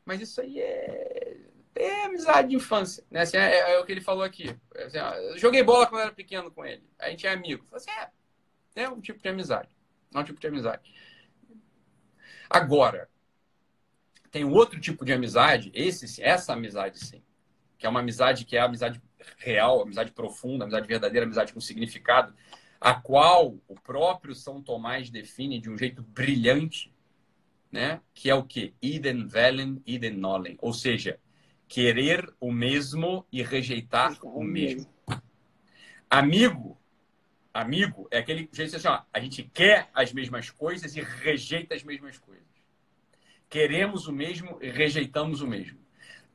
[0.05, 1.37] Mas isso aí é,
[1.75, 3.23] é amizade de infância, né?
[3.23, 4.55] Assim, é, é, o que ele falou aqui.
[4.77, 6.85] Assim, ó, joguei bola quando eu era pequeno com ele.
[6.99, 7.65] A gente é amigo.
[7.73, 8.11] Assim, é,
[8.83, 9.75] é um tipo de amizade.
[10.15, 10.95] É um tipo de amizade.
[12.49, 13.09] Agora,
[14.31, 17.23] tem outro tipo de amizade, esse, essa amizade sim,
[17.77, 19.03] que é uma amizade que é a amizade
[19.39, 22.35] real, amizade profunda, amizade verdadeira, amizade com significado,
[22.81, 26.95] a qual o próprio São Tomás define de um jeito brilhante,
[27.73, 28.01] né?
[28.13, 28.75] que é o que?
[28.81, 30.57] Iden velen, iden nolen.
[30.61, 31.19] Ou seja,
[31.67, 34.93] querer o mesmo e rejeitar o mesmo.
[36.09, 36.79] Amigo,
[37.55, 41.85] amigo é aquele jeito assim, ó, a gente quer as mesmas coisas e rejeita as
[41.85, 42.45] mesmas coisas.
[43.49, 45.79] Queremos o mesmo e rejeitamos o mesmo.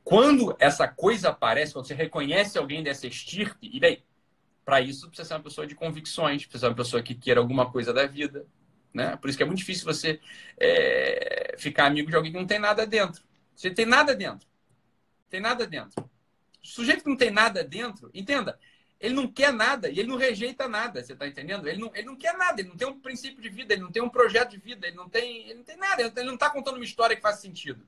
[0.02, 4.02] Quando essa coisa aparece, quando você reconhece alguém dessa estirpe, e daí?
[4.64, 7.70] Para isso, precisa ser uma pessoa de convicções, precisa ser uma pessoa que queira alguma
[7.70, 8.46] coisa da vida.
[8.94, 9.16] Né?
[9.16, 10.20] Por isso que é muito difícil você
[10.58, 13.22] é, ficar amigo de alguém que não tem nada dentro.
[13.54, 14.48] Você tem nada dentro.
[15.28, 16.02] Tem nada dentro.
[16.62, 18.58] O sujeito que não tem nada dentro, entenda,
[19.00, 21.66] ele não quer nada e ele não rejeita nada, você está entendendo?
[21.66, 23.90] Ele não, ele não quer nada, ele não tem um princípio de vida, ele não
[23.90, 26.50] tem um projeto de vida, ele não tem, ele não tem nada, ele não está
[26.50, 27.86] contando uma história que faz sentido.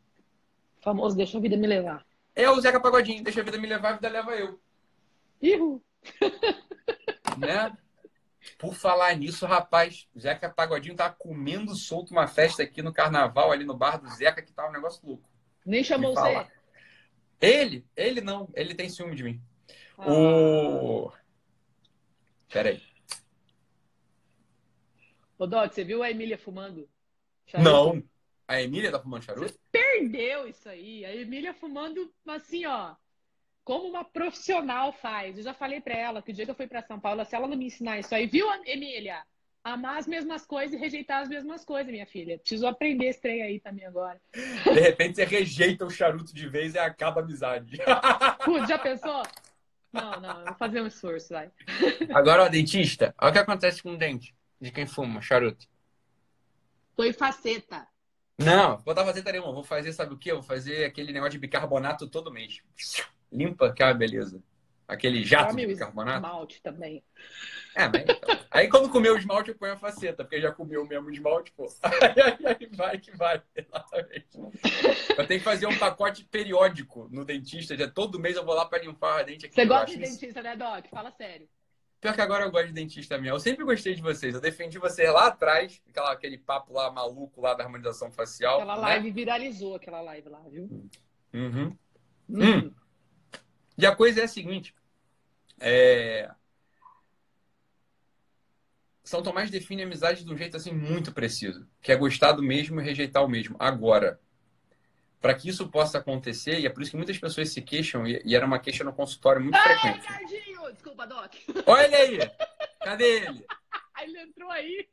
[0.81, 2.05] O famoso deixa a vida me levar.
[2.35, 4.59] É o Zeca Pagodinho, deixa a vida me levar, a vida leva eu.
[5.43, 5.83] Ihu.
[7.37, 7.77] né?
[8.59, 13.53] Por falar nisso, rapaz, o Zeca Pagodinho tá comendo solto uma festa aqui no carnaval,
[13.53, 15.29] ali no bar do Zeca, que tá um negócio louco.
[15.65, 16.47] Nem chamou você?
[17.41, 17.85] Ele?
[17.95, 18.49] Ele não.
[18.55, 19.43] Ele tem ciúme de mim.
[19.99, 20.11] Ah.
[20.11, 21.13] O.
[22.49, 22.83] Peraí.
[25.39, 26.89] Ô, Doc, você viu a Emília fumando?
[27.47, 27.71] Charuto?
[27.71, 28.03] Não.
[28.47, 29.49] A Emília tá fumando charuto?
[29.49, 31.05] Você perdeu isso aí.
[31.05, 32.95] A Emília fumando assim, ó.
[33.65, 35.37] Como uma profissional faz.
[35.37, 37.35] Eu já falei pra ela que o dia que eu fui pra São Paulo, se
[37.35, 39.25] ela não me ensinar isso aí, viu, Emília?
[39.65, 42.39] amar as mesmas coisas e rejeitar as mesmas coisas, minha filha.
[42.39, 44.21] Preciso aprender esse trem aí também agora.
[44.33, 47.79] De repente você rejeita o charuto de vez e acaba a amizade.
[48.45, 49.23] Putz, já pensou?
[49.93, 51.51] Não, não, vou fazer um esforço, vai.
[52.15, 55.67] Agora, ó, dentista, olha o que acontece com o dente de quem fuma charuto.
[56.97, 57.87] Foi faceta.
[58.39, 59.53] Não, vou botar faceta nenhuma.
[59.53, 60.33] Vou fazer, sabe o quê?
[60.33, 62.63] Vou fazer aquele negócio de bicarbonato todo mês.
[63.31, 64.43] Limpa, que é uma beleza.
[64.87, 66.27] Aquele jato de bicarbonato.
[66.27, 67.03] Esmalte também.
[67.75, 68.39] É, mas então.
[68.51, 71.53] Aí quando comeu o esmalte, eu ponho a faceta, porque já comeu o mesmo esmalte,
[71.53, 71.67] pô.
[71.83, 74.27] Aí, aí, vai que vai, exatamente.
[75.17, 77.77] Eu tenho que fazer um pacote periódico no dentista.
[77.77, 79.55] Já todo mês eu vou lá para limpar a dente aqui.
[79.55, 80.87] Você gosta de dentista, né, Doc?
[80.91, 81.49] Fala sério.
[82.03, 83.37] Pior que agora eu gosto de dentista mesmo.
[83.37, 84.35] Eu sempre gostei de vocês.
[84.35, 88.57] Eu defendi vocês lá atrás, aquela, aquele papo lá maluco lá da harmonização facial.
[88.57, 88.83] Aquela né?
[88.83, 90.65] live viralizou, aquela live lá, viu?
[91.33, 91.77] Uhum.
[92.29, 92.43] Hum.
[92.43, 92.75] Hum.
[93.77, 94.75] E a coisa é a seguinte.
[95.59, 96.31] É...
[99.05, 102.43] São Tomás define a amizade de um jeito assim muito preciso, que é gostar do
[102.43, 103.57] mesmo e rejeitar o mesmo.
[103.59, 104.21] Agora,
[105.21, 108.35] para que isso possa acontecer, e é por isso que muitas pessoas se queixam, e,
[108.35, 110.01] era uma queixa no consultório muito Ai, frequente.
[110.01, 110.73] Ricardinho!
[110.73, 111.35] Desculpa, Doc.
[111.67, 112.31] Olha ele aí!
[112.81, 113.47] Cadê ele?
[114.03, 114.89] ele entrou aí.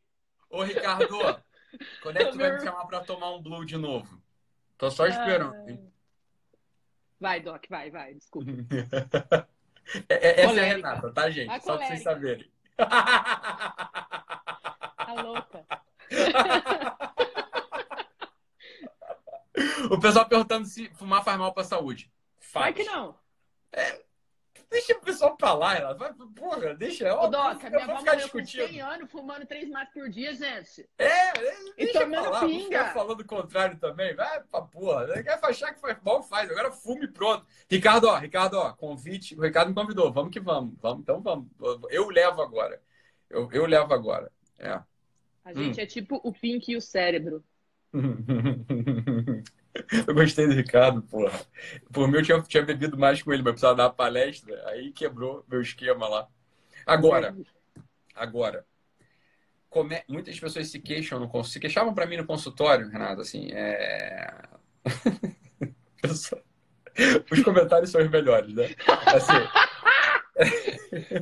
[0.50, 1.18] Ô, Ricardo,
[2.02, 4.22] quando é que tu vai me chamar para tomar um blue de novo?
[4.78, 5.54] Tô só esperando.
[7.20, 8.50] Vai, Doc, vai, vai, desculpa.
[10.08, 11.52] é, é, essa é a Renata, tá, gente?
[11.52, 12.50] A só para vocês saberem.
[12.78, 14.06] Tá
[15.22, 15.66] louca.
[19.92, 22.12] o pessoal perguntando se fumar faz mal pra saúde.
[22.40, 22.66] Faz.
[22.66, 23.16] Vai que não.
[23.72, 24.04] É,
[24.70, 27.14] deixa o pessoal pra lá, ela vai, porra, deixa.
[27.16, 28.62] Ô, Doc, minha avó morreu discutindo.
[28.62, 30.88] com 100 anos fumando 3 maços por dia, gente.
[30.98, 31.32] É,
[31.78, 32.86] e tomando falar, pinga.
[32.94, 34.16] falando o contrário também.
[34.16, 35.24] Vai pra porra.
[35.24, 36.50] Quer achar que faz mal, faz.
[36.50, 37.46] Agora fume pronto.
[37.70, 39.36] Ricardo, ó, Ricardo, ó, convite.
[39.36, 40.12] O Ricardo me convidou.
[40.12, 40.76] Vamos que vamos.
[40.80, 41.48] vamos então vamos.
[41.90, 42.82] Eu levo agora.
[43.30, 44.32] Eu, eu levo agora.
[44.58, 44.80] É.
[45.44, 45.84] A gente hum.
[45.84, 47.44] é tipo o Pink e o cérebro.
[50.08, 51.40] Eu gostei do Ricardo, porra.
[51.92, 54.92] Por mim, eu tinha, tinha bebido mais com ele, mas precisava dar uma palestra, aí
[54.92, 56.28] quebrou meu esquema lá.
[56.86, 57.36] Agora,
[58.16, 58.66] agora,
[59.70, 60.02] come...
[60.08, 61.44] muitas pessoas se queixam, no...
[61.44, 64.44] se queixavam para mim no consultório, Renato, assim, é...
[67.32, 68.76] Os comentários são os melhores, né?
[69.06, 69.34] Assim...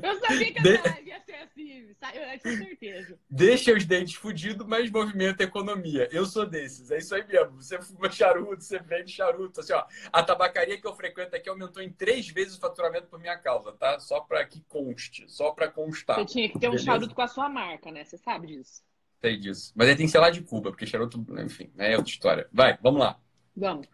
[0.01, 1.06] Eu sabia que a de...
[1.27, 3.19] ser assim, eu tinha certeza.
[3.29, 6.07] Deixa os dentes fudidos, mas movimenta a economia.
[6.11, 7.61] Eu sou desses, é isso aí mesmo.
[7.61, 9.59] Você fuma charuto, você vende charuto.
[9.59, 13.19] Assim, ó, a tabacaria que eu frequento aqui aumentou em três vezes o faturamento por
[13.19, 13.99] minha causa, tá?
[13.99, 16.17] Só para que conste, só para constar.
[16.17, 16.85] Você tinha que ter um Beleza?
[16.85, 18.05] charuto com a sua marca, né?
[18.05, 18.81] Você sabe disso.
[19.19, 19.73] Sei disso.
[19.75, 22.47] Mas aí tem que ser lá de Cuba, porque charuto, enfim, é outra história.
[22.51, 23.19] Vai, vamos lá.
[23.55, 23.87] Vamos.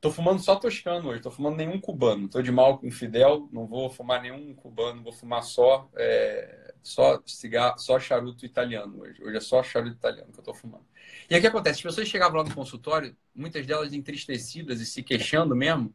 [0.00, 2.28] Tô fumando só toscano hoje, tô fumando nenhum cubano.
[2.28, 7.20] Tô de mal com Fidel, não vou fumar nenhum cubano, vou fumar só é, só
[7.26, 9.22] cigarro, só charuto italiano hoje.
[9.22, 10.86] Hoje é só charuto italiano que eu tô fumando.
[11.28, 11.78] E aí o que acontece?
[11.78, 15.92] As pessoas chegavam lá no consultório, muitas delas entristecidas e se queixando mesmo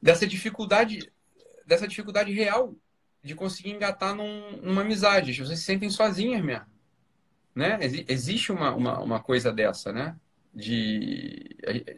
[0.00, 1.10] dessa dificuldade,
[1.66, 2.74] dessa dificuldade real
[3.22, 5.30] de conseguir engatar num, numa amizade.
[5.30, 6.66] As pessoas se sentem sozinhas mesmo.
[7.54, 7.78] Né?
[8.06, 10.14] Existe uma, uma, uma coisa dessa, né?
[10.56, 11.54] De.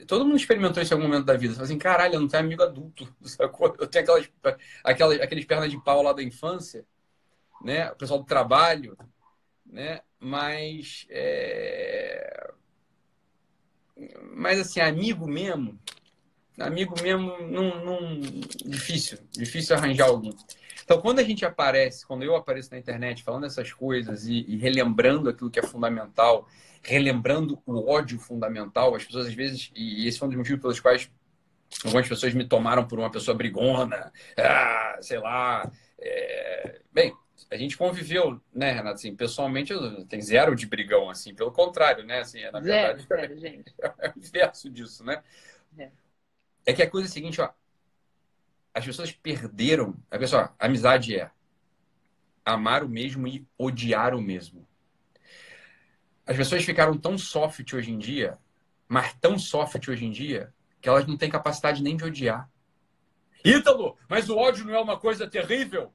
[0.09, 1.53] Todo mundo experimentou isso em algum momento da vida.
[1.53, 3.09] Você fala assim, caralho, eu não tenho amigo adulto.
[3.23, 3.75] Sacou?
[3.79, 4.29] Eu tenho aquelas,
[4.83, 6.85] aquelas, aqueles pernas de pau lá da infância,
[7.63, 7.91] né?
[7.93, 8.99] O pessoal do trabalho,
[9.65, 10.01] né?
[10.19, 11.07] Mas.
[11.09, 12.53] É...
[14.35, 15.79] Mas assim, amigo mesmo.
[16.59, 18.21] Amigo mesmo, não, não,
[18.67, 19.19] difícil.
[19.33, 20.35] Difícil arranjar alguém.
[20.85, 24.57] Então, quando a gente aparece, quando eu apareço na internet falando essas coisas e, e
[24.57, 26.49] relembrando aquilo que é fundamental
[26.83, 28.95] relembrando o ódio fundamental.
[28.95, 31.11] As pessoas, às vezes, e esse foi um dos motivos pelos quais
[31.85, 35.71] algumas pessoas me tomaram por uma pessoa brigona, ah, sei lá.
[35.99, 36.81] É...
[36.93, 37.13] Bem,
[37.51, 38.97] a gente conviveu, né, Renato?
[38.97, 39.75] Assim, pessoalmente,
[40.09, 42.21] tem zero de brigão, assim, pelo contrário, né?
[42.21, 43.75] Assim, é, na zero, verdade, zero, gente.
[43.99, 45.23] É o inverso disso, né?
[45.77, 45.91] É.
[46.65, 47.51] é que a coisa é a seguinte, ó.
[48.75, 49.97] As pessoas perderam.
[50.11, 51.31] A pessoa, amizade é
[52.45, 54.67] amar o mesmo e odiar o mesmo.
[56.27, 58.39] As pessoas ficaram tão soft hoje em dia,
[58.87, 62.51] mas tão soft hoje em dia, que elas não têm capacidade nem de odiar.
[63.45, 65.93] Ítalo, mas o ódio não é uma coisa terrível?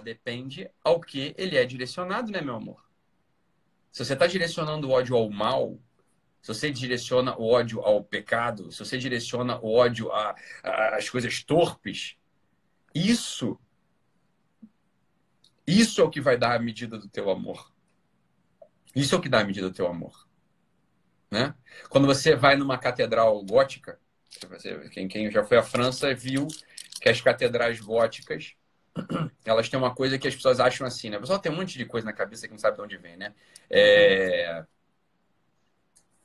[0.00, 2.82] depende ao que ele é direcionado, né, meu amor?
[3.90, 5.78] Se você está direcionando o ódio ao mal,
[6.42, 12.16] se você direciona o ódio ao pecado, se você direciona o ódio às coisas torpes,
[12.92, 13.58] isso,
[15.64, 17.72] isso é o que vai dar a medida do teu amor.
[18.94, 20.28] Isso é o que dá a medida do teu amor.
[21.30, 21.54] Né?
[21.88, 23.98] Quando você vai numa catedral gótica,
[24.90, 26.48] quem, quem já foi à França viu
[27.00, 28.54] que as catedrais góticas
[29.44, 31.16] elas têm uma coisa que as pessoas acham assim, né?
[31.16, 33.16] O pessoal tem um monte de coisa na cabeça que não sabe de onde vem,
[33.16, 33.34] né?
[33.70, 34.64] É...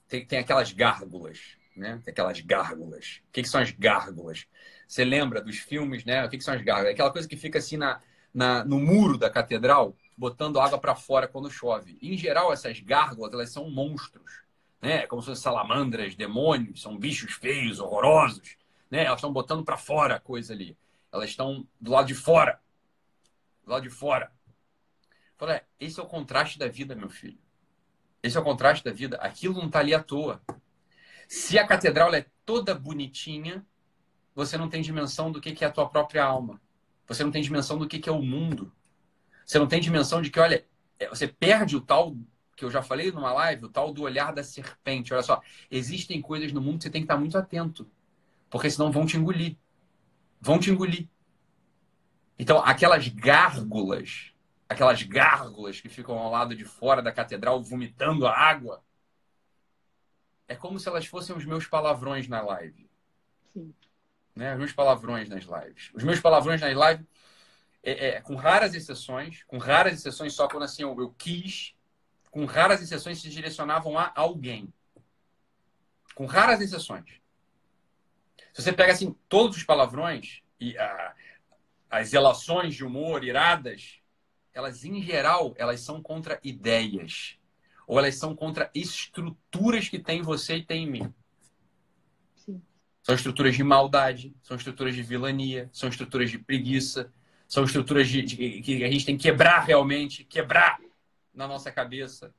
[0.08, 2.02] Tem, tem aquelas gárgulas, né?
[2.04, 3.22] Tem aquelas gárgulas.
[3.28, 4.48] O que, que são as gárgulas?
[4.88, 6.26] Você lembra dos filmes, né?
[6.26, 6.94] O que, que são as gárgulas?
[6.94, 8.00] Aquela coisa que fica assim na,
[8.34, 11.98] na, no muro da catedral, botando água para fora quando chove.
[12.02, 14.42] Em geral, essas gárgulas, elas são monstros,
[14.82, 15.06] né?
[15.08, 18.58] Como se fossem salamandras, demônios, são bichos feios, horrorosos,
[18.90, 19.04] né?
[19.04, 20.78] Elas estão botando para fora a coisa ali.
[21.12, 22.60] Elas estão do lado de fora.
[23.66, 24.32] Do lado de fora.
[25.38, 27.40] Fala, é, esse é o contraste da vida, meu filho.
[28.28, 29.18] Esse é o contraste da vida.
[29.18, 30.42] Aquilo não está ali à toa.
[31.28, 33.66] Se a catedral é toda bonitinha,
[34.36, 36.62] você não tem dimensão do que é a tua própria alma.
[37.08, 38.72] Você não tem dimensão do que é o mundo.
[39.46, 40.66] Você não tem dimensão de que, olha,
[41.00, 42.16] é, você perde o tal
[42.56, 45.14] que eu já falei numa live, o tal do olhar da serpente.
[45.14, 47.90] Olha só, existem coisas no mundo que você tem que estar muito atento,
[48.50, 49.58] porque senão vão te engolir
[50.40, 51.08] vão te engolir.
[52.40, 54.32] Então, aquelas gárgulas,
[54.68, 58.84] aquelas gárgulas que ficam ao lado de fora da catedral vomitando a água,
[60.48, 62.90] é como se elas fossem os meus palavrões na live.
[63.54, 63.74] Sim.
[64.36, 64.54] Né?
[64.54, 65.92] Os meus palavrões nas lives.
[65.94, 67.06] Os meus palavrões nas lives,
[67.84, 71.76] é, é, com raras exceções, com raras exceções só quando assim eu, eu quis,
[72.30, 74.72] com raras exceções se direcionavam a alguém.
[76.14, 77.06] Com raras exceções.
[78.54, 81.16] Se você pega assim todos os palavrões e a,
[81.90, 84.02] as relações de humor iradas,
[84.58, 87.38] elas em geral elas são contra ideias
[87.86, 91.14] ou elas são contra estruturas que tem em você e tem em mim.
[92.36, 92.62] Sim.
[93.04, 97.14] São estruturas de maldade, são estruturas de vilania, são estruturas de preguiça,
[97.48, 100.82] são estruturas de, de, que a gente tem que quebrar realmente, quebrar
[101.34, 102.34] na nossa cabeça.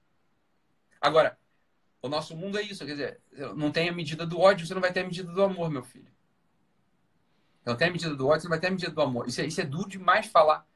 [1.00, 1.38] Agora,
[2.02, 3.20] o nosso mundo é isso, quer dizer,
[3.56, 5.82] não tem a medida do ódio, você não vai ter a medida do amor, meu
[5.82, 6.12] filho.
[7.64, 9.28] Não tem a medida do ódio, você não vai ter a medida do amor.
[9.28, 10.67] Isso é, isso é duro demais falar.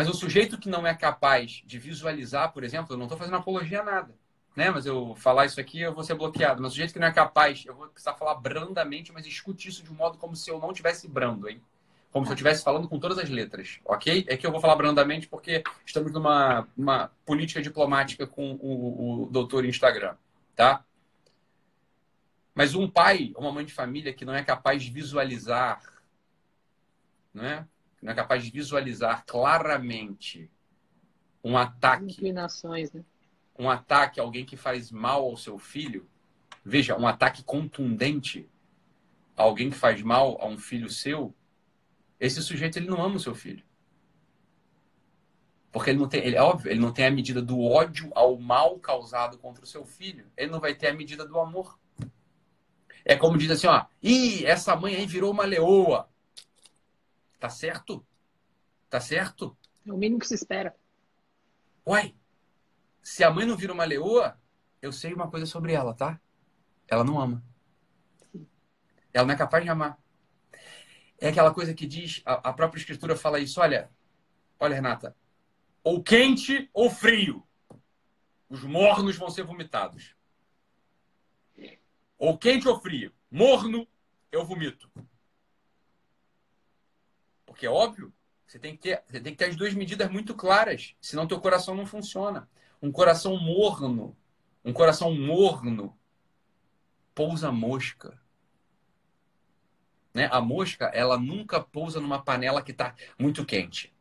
[0.00, 3.36] Mas o sujeito que não é capaz de visualizar, por exemplo, eu não estou fazendo
[3.36, 4.14] apologia a nada,
[4.56, 4.70] né?
[4.70, 6.62] Mas eu falar isso aqui, eu vou ser bloqueado.
[6.62, 9.82] Mas o sujeito que não é capaz, eu vou precisar falar brandamente, mas escute isso
[9.82, 11.60] de um modo como se eu não tivesse brando, hein?
[12.10, 14.24] como se eu estivesse falando com todas as letras, ok?
[14.26, 19.26] É que eu vou falar brandamente porque estamos numa uma política diplomática com o, o
[19.30, 20.16] doutor Instagram,
[20.56, 20.82] tá?
[22.54, 25.78] Mas um pai, uma mãe de família que não é capaz de visualizar,
[27.34, 27.66] não é?
[28.00, 30.50] Não é capaz de visualizar claramente
[31.44, 32.04] um ataque.
[32.04, 33.04] Inclinações, né?
[33.58, 36.08] Um ataque a alguém que faz mal ao seu filho.
[36.64, 38.48] Veja, um ataque contundente
[39.36, 41.34] a alguém que faz mal a um filho seu
[42.20, 43.64] esse sujeito ele não ama o seu filho.
[45.72, 48.36] Porque ele não tem, ele, é óbvio, ele não tem a medida do ódio ao
[48.38, 50.26] mal causado contra o seu filho.
[50.36, 51.78] Ele não vai ter a medida do amor.
[53.04, 56.09] É como diz assim, ó, ih, essa mãe aí virou uma leoa.
[57.40, 58.06] Tá certo?
[58.88, 59.56] Tá certo?
[59.84, 60.76] É o mínimo que se espera.
[61.84, 62.14] Uai,
[63.02, 64.38] se a mãe não vira uma leoa,
[64.80, 66.20] eu sei uma coisa sobre ela, tá?
[66.86, 67.42] Ela não ama.
[69.12, 69.98] Ela não é capaz de amar
[71.20, 73.90] é aquela coisa que diz, a, a própria escritura fala isso, olha,
[74.58, 75.14] olha, Renata,
[75.84, 77.46] ou quente ou frio,
[78.48, 80.16] os mornos vão ser vomitados.
[82.18, 83.86] Ou quente ou frio, morno,
[84.32, 84.90] eu vomito.
[87.60, 88.10] Porque é óbvio,
[88.46, 91.38] você tem que ter, você tem que ter as duas medidas muito claras, senão teu
[91.38, 92.48] coração não funciona.
[92.80, 94.16] Um coração morno,
[94.64, 95.94] um coração morno
[97.14, 98.18] pousa mosca.
[100.14, 100.26] Né?
[100.32, 103.92] A mosca, ela nunca pousa numa panela que está muito quente.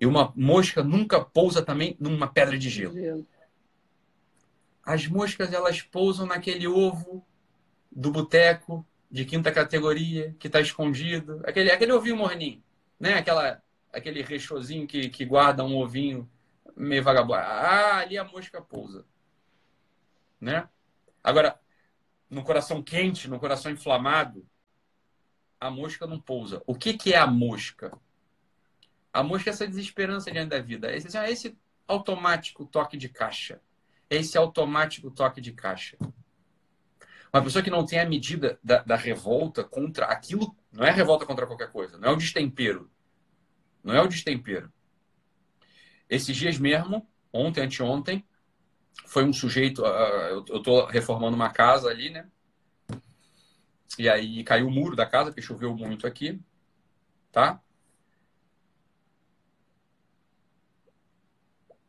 [0.00, 3.28] E uma mosca nunca pousa também numa pedra de gelo.
[4.82, 7.24] As moscas, elas pousam naquele ovo
[7.92, 11.40] do boteco de quinta categoria que está escondido.
[11.44, 12.60] Aquele, aquele ovinho morninho,
[12.98, 13.14] né?
[13.14, 16.28] Aquela, aquele rechozinho que, que guarda um ovinho
[16.76, 17.34] meio vagabundo.
[17.34, 19.04] Ah, ali a mosca pousa.
[20.40, 20.68] Né?
[21.22, 21.58] Agora,
[22.30, 24.46] no coração quente, no coração inflamado,
[25.60, 26.62] a mosca não pousa.
[26.66, 27.98] O que, que é a mosca?
[29.12, 30.94] A mosca é essa desesperança diante da vida.
[30.94, 33.60] Esse, assim, esse automático toque de caixa.
[34.08, 35.96] Esse automático toque de caixa.
[37.32, 41.26] Uma pessoa que não tem a medida da, da revolta contra aquilo, não é revolta
[41.26, 42.90] contra qualquer coisa, não é o destempero.
[43.82, 44.72] Não é o destempero.
[46.08, 48.24] Esses dias mesmo, ontem, anteontem,
[49.06, 49.82] foi um sujeito.
[49.82, 52.28] Uh, eu estou reformando uma casa ali, né?
[53.98, 56.40] E aí caiu o muro da casa, porque choveu muito aqui,
[57.32, 57.60] tá?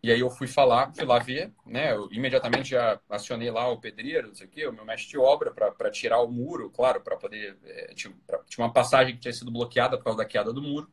[0.01, 1.91] E aí eu fui falar, fui lá ver, né?
[1.93, 5.17] Eu imediatamente já acionei lá o pedreiro, não sei o quê, o meu mestre de
[5.17, 7.57] obra, para tirar o muro, claro, para poder.
[7.65, 10.61] É, tinha, pra, tinha uma passagem que tinha sido bloqueada por causa da queda do
[10.61, 10.89] muro.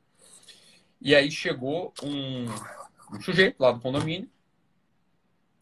[1.01, 2.47] E aí chegou um,
[3.15, 4.29] um sujeito lá do condomínio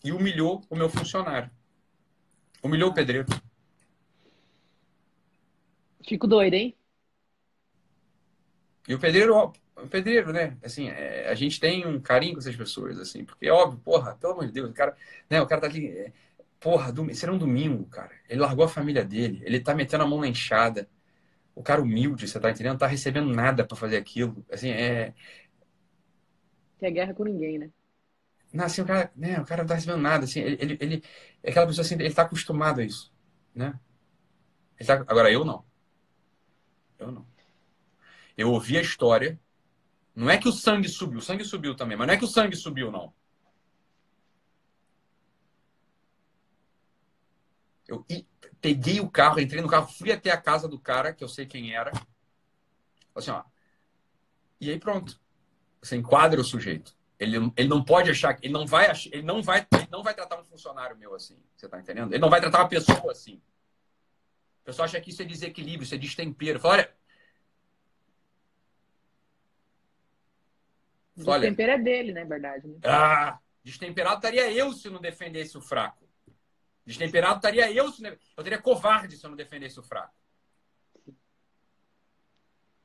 [0.02, 1.50] e humilhou o meu funcionário.
[2.62, 3.26] Humilhou o pedreiro.
[6.07, 6.74] Fico doido, hein?
[8.87, 9.52] E o pedreiro,
[9.90, 10.56] pedreiro, né?
[10.62, 14.16] Assim, é, a gente tem um carinho com essas pessoas, assim, porque é óbvio, porra,
[14.16, 14.96] pelo amor de Deus, o cara,
[15.28, 16.12] né, o cara tá aqui, é,
[16.60, 18.12] porra, do, será um domingo, cara.
[18.28, 20.88] Ele largou a família dele, ele tá metendo a mão na enxada.
[21.54, 22.72] O cara humilde, você tá entendendo?
[22.72, 24.44] Não tá recebendo nada para fazer aquilo.
[24.50, 25.14] Assim, é.
[26.80, 27.70] Tem guerra com ninguém, né?
[28.52, 31.04] Não, assim, o cara, né, o cara não tá recebendo nada, assim, ele, ele, ele
[31.42, 33.12] é aquela pessoa assim, ele tá acostumado a isso,
[33.54, 33.78] né?
[34.87, 35.64] Tá, agora eu não.
[36.98, 37.26] Eu não.
[38.37, 39.38] Eu ouvi a história.
[40.14, 42.29] Não é que o sangue subiu, o sangue subiu também, mas não é que o
[42.29, 43.12] sangue subiu, não.
[47.87, 48.05] Eu
[48.61, 51.46] peguei o carro, entrei no carro, fui até a casa do cara, que eu sei
[51.46, 51.92] quem era.
[53.14, 53.42] Assim, ó.
[54.61, 55.20] E aí pronto.
[55.83, 56.96] Você enquadra o sujeito.
[57.18, 60.40] Ele, ele não pode achar, ele não vai, ele não vai, ele não vai tratar
[60.40, 61.38] um funcionário meu assim.
[61.57, 62.12] Você tá entendendo?
[62.12, 63.40] Ele não vai tratar uma pessoa assim.
[64.62, 66.59] O pessoal acha que isso é desequilíbrio, isso é destempero.
[66.59, 66.94] Fala, olha.
[71.16, 72.66] Destempero é dele, né, verdade.
[72.66, 72.79] Né?
[72.85, 76.05] Ah, destemperado estaria eu se não defendesse o fraco.
[76.85, 78.11] Destemperado estaria eu se não...
[78.11, 80.14] eu teria covarde se eu não defendesse o fraco.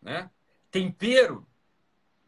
[0.02, 0.30] Né?
[0.72, 1.48] Tempero,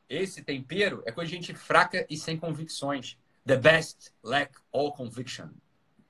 [0.09, 3.17] esse tempero é coisa de gente fraca e sem convicções.
[3.45, 5.49] The best lack all conviction,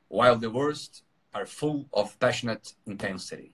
[0.10, 3.54] while the worst are full of passionate intensity.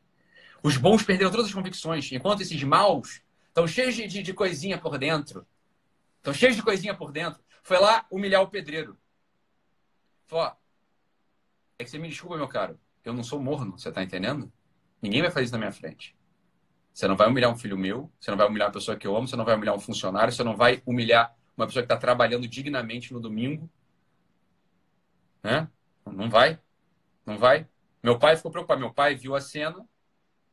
[0.64, 4.78] Os bons perderam todas as convicções, enquanto esses maus estão cheios de, de, de coisinha
[4.80, 5.46] por dentro.
[6.18, 7.42] Estão cheios de coisinha por dentro.
[7.64, 8.98] Foi lá humilhar o pedreiro.
[10.28, 10.52] Falou,
[11.80, 12.80] é que você me desculpa, meu caro.
[13.04, 14.52] Eu não sou morno, você tá entendendo?
[15.02, 16.16] Ninguém vai fazer isso na minha frente.
[16.94, 19.16] Você não vai humilhar um filho meu, você não vai humilhar uma pessoa que eu
[19.16, 21.98] amo, você não vai humilhar um funcionário, você não vai humilhar uma pessoa que está
[21.98, 23.70] trabalhando dignamente no domingo.
[25.44, 25.70] Né?
[26.06, 26.60] Não vai.
[27.26, 27.68] Não vai?
[28.02, 28.80] Meu pai ficou preocupado.
[28.80, 29.88] Meu pai viu a cena,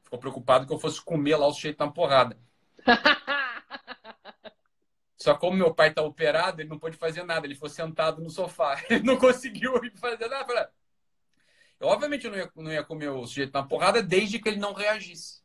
[0.03, 2.39] ficou preocupado que eu fosse comer lá o sujeito na porrada.
[5.25, 7.47] Só como meu pai está operado, ele não pôde fazer nada.
[7.47, 8.79] Ele ficou sentado no sofá.
[8.91, 10.71] Ele não conseguiu fazer nada.
[11.81, 14.59] Eu, obviamente, eu não ia, não ia comer o sujeito na porrada desde que ele
[14.59, 15.43] não reagisse.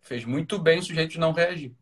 [0.00, 1.76] Fez muito bem o sujeito não reagir.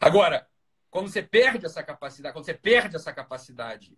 [0.00, 0.48] Agora,
[0.88, 3.94] quando você perde essa capacidade, quando você perde essa capacidade,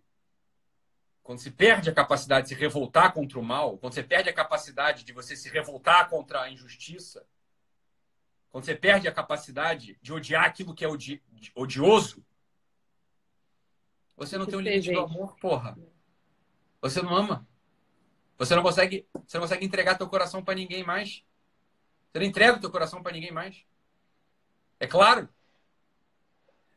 [1.23, 4.33] quando se perde a capacidade de se revoltar contra o mal, quando você perde a
[4.33, 7.25] capacidade de você se revoltar contra a injustiça,
[8.51, 11.23] quando você perde a capacidade de odiar aquilo que é odi
[11.55, 12.25] odioso,
[14.15, 15.77] você não tem um limite do amor, porra.
[16.81, 17.47] Você não ama.
[18.37, 21.23] Você não consegue, você não consegue entregar teu coração para ninguém mais.
[22.11, 23.63] Você não entrega o teu coração para ninguém mais.
[24.79, 25.29] É claro.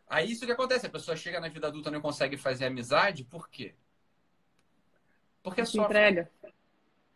[0.07, 3.25] Aí isso que acontece, a pessoa chega na vida adulta e não consegue fazer amizade,
[3.25, 3.75] por quê?
[5.43, 5.85] Porque é só.
[5.85, 6.31] Entrega.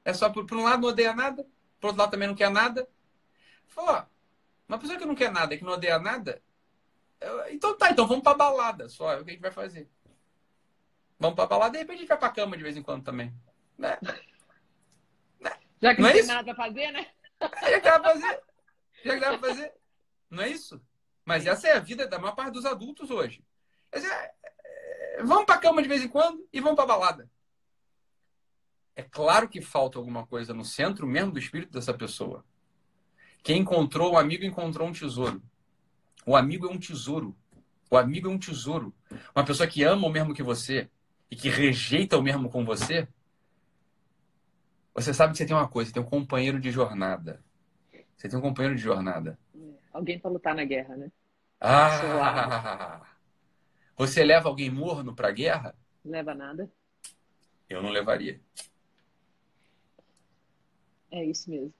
[0.04, 1.44] É só por, por, um lado não odeia nada,
[1.80, 2.88] por outro lado também não quer nada.
[3.66, 4.06] Falou,
[4.68, 6.42] uma pessoa que não quer nada e que não odeia nada,
[7.50, 9.88] então tá, então vamos pra balada só, é o que a gente vai fazer.
[11.18, 13.04] Vamos pra balada e de repente a gente vai pra cama de vez em quando
[13.04, 13.34] também.
[13.78, 13.98] Né?
[15.40, 15.52] né?
[15.80, 16.28] Já que não, não é tem isso?
[16.28, 17.06] nada pra fazer, né?
[17.40, 18.42] Já que dá pra fazer.
[19.04, 19.72] Já que dá pra fazer.
[20.30, 20.82] Não é isso?
[21.24, 23.42] Mas essa é a vida da maior parte dos adultos hoje.
[23.90, 27.30] É, é, vamos pra cama de vez em quando e vamos pra balada.
[28.96, 32.44] É claro que falta alguma coisa no centro mesmo do espírito dessa pessoa.
[33.44, 35.42] Quem encontrou o amigo encontrou um tesouro.
[36.24, 37.36] O amigo é um tesouro.
[37.90, 38.92] O amigo é um tesouro.
[39.36, 40.88] Uma pessoa que ama o mesmo que você
[41.30, 43.06] e que rejeita o mesmo com você.
[44.94, 47.44] Você sabe que você tem uma coisa, você tem um companheiro de jornada.
[48.16, 49.38] Você tem um companheiro de jornada.
[49.92, 51.12] Alguém para lutar na guerra, né?
[51.60, 53.02] Ah!
[53.94, 55.76] Você leva alguém morno pra guerra?
[56.02, 56.72] Não leva nada.
[57.68, 58.40] Eu não levaria.
[61.10, 61.74] É isso mesmo.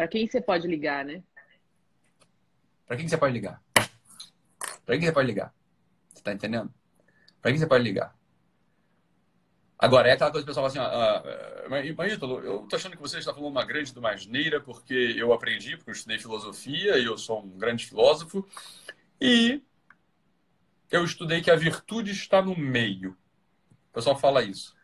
[0.00, 1.22] Para quem você pode ligar, né?
[2.86, 3.62] Para quem você pode ligar?
[4.86, 5.54] Para quem você pode ligar?
[6.08, 6.72] Você tá entendendo?
[7.42, 8.16] Para quem você pode ligar?
[9.78, 12.96] Agora, é aquela coisa que o pessoal fala assim, ah, mas Ítalo, eu tô achando
[12.96, 16.96] que você está falando uma grande do asneira porque eu aprendi, porque eu estudei filosofia
[16.96, 18.48] e eu sou um grande filósofo
[19.20, 19.62] e
[20.90, 23.10] eu estudei que a virtude está no meio.
[23.90, 24.74] O pessoal fala isso.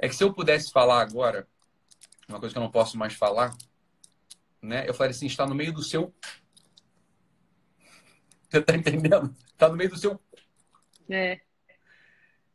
[0.00, 1.46] É que se eu pudesse falar agora,
[2.28, 3.56] uma coisa que eu não posso mais falar,
[4.60, 4.88] né?
[4.88, 6.14] Eu falaria assim, está no meio do seu...
[8.48, 9.34] Você tá entendendo?
[9.46, 10.20] Está no meio do seu...
[11.08, 11.40] É.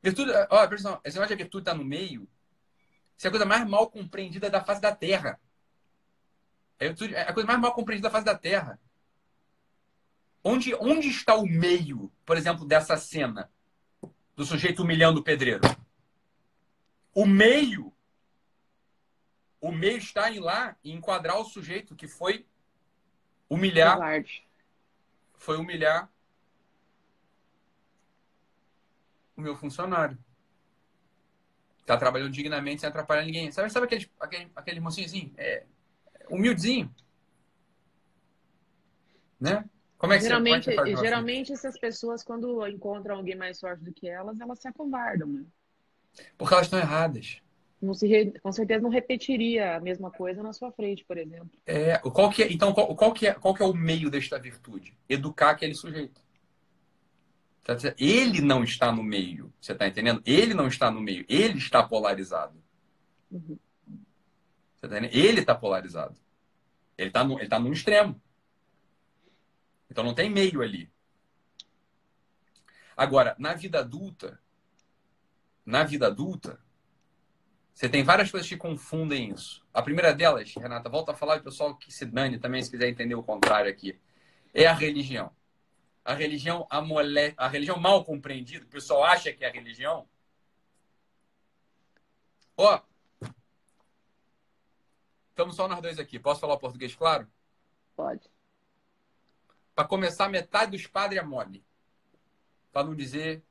[0.01, 2.27] Virtude, olha, pessoal, esse negócio de virtude está no meio,
[3.17, 5.39] isso é a coisa mais mal compreendida da face da Terra.
[6.79, 8.79] É, é a coisa mais mal compreendida da face da Terra.
[10.43, 13.49] Onde, onde está o meio, por exemplo, dessa cena
[14.35, 15.61] do sujeito humilhando o pedreiro?
[17.15, 17.93] O meio,
[19.63, 22.45] o meio está em lá e enquadrar o sujeito que foi
[23.49, 23.97] humilhar,
[25.35, 26.11] foi humilhar
[29.37, 30.17] o meu funcionário.
[31.85, 33.53] Tá trabalhando dignamente sem atrapalhar ninguém.
[33.53, 35.33] Sabe, sabe aquele, aquele, aquele mocinho assim?
[35.37, 35.63] É,
[36.29, 36.93] humildezinho.
[39.39, 39.63] Né?
[39.97, 43.93] Como é que geralmente, você, é geralmente essas pessoas, quando encontram alguém mais forte do
[43.93, 45.45] que elas, elas se acovardam, né?
[46.37, 47.41] Porque elas estão erradas.
[47.83, 48.31] Não se re...
[48.39, 51.51] Com certeza não repetiria a mesma coisa na sua frente, por exemplo.
[51.65, 54.39] É, qual que é, então, qual, qual, que é, qual que é o meio desta
[54.39, 54.97] virtude?
[55.09, 56.21] Educar aquele sujeito.
[57.61, 59.53] Tá ele não está no meio.
[59.59, 60.21] Você está entendendo?
[60.25, 61.25] Ele não está no meio.
[61.27, 62.57] Ele está polarizado.
[63.29, 63.57] Uhum.
[64.75, 65.13] Você tá entendendo?
[65.13, 66.15] Ele está polarizado.
[66.97, 68.21] Ele está no, ele tá no extremo.
[69.89, 70.89] Então não tem meio ali.
[72.95, 74.39] Agora, na vida adulta,
[75.65, 76.59] na vida adulta,
[77.73, 79.65] você tem várias coisas que confundem isso.
[79.73, 82.87] A primeira delas, Renata, volta a falar, o pessoal que se dane também, se quiser
[82.87, 83.99] entender o contrário aqui,
[84.53, 85.31] é a religião
[86.03, 87.33] a religião amole...
[87.37, 90.07] a religião mal compreendida, o pessoal acha que é a religião.
[92.57, 92.81] Ó,
[95.29, 96.19] estamos só nós dois aqui.
[96.19, 97.27] Posso falar o português claro?
[97.95, 98.29] Pode.
[99.73, 101.63] Para começar, metade dos padres é mole.
[102.71, 103.41] Para não dizer.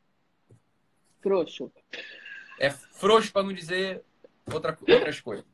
[1.20, 1.72] Frouxo.
[2.58, 4.04] É frouxo para não dizer
[4.55, 5.46] outra, outras coisas.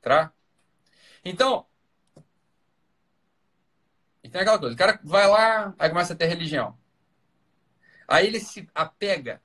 [0.00, 0.32] Tá?
[1.24, 1.66] Então,
[4.22, 6.78] então é aquela coisa, o cara vai lá, aí começa a ter religião.
[8.08, 9.42] Aí ele se apega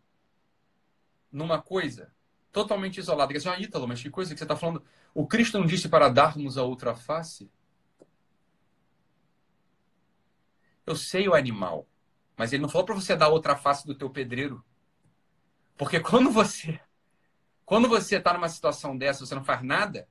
[1.32, 2.14] numa coisa
[2.52, 3.32] totalmente isolada.
[3.32, 4.84] Que assim, ah, Ítalo, mas que coisa que você está falando?
[5.14, 7.52] O Cristo não disse para darmos a outra face?
[10.86, 11.88] Eu sei o animal,
[12.36, 14.64] mas ele não falou para você dar a outra face do teu pedreiro.
[15.78, 16.80] Porque quando você
[17.72, 20.06] quando você está numa situação dessa, você não faz nada,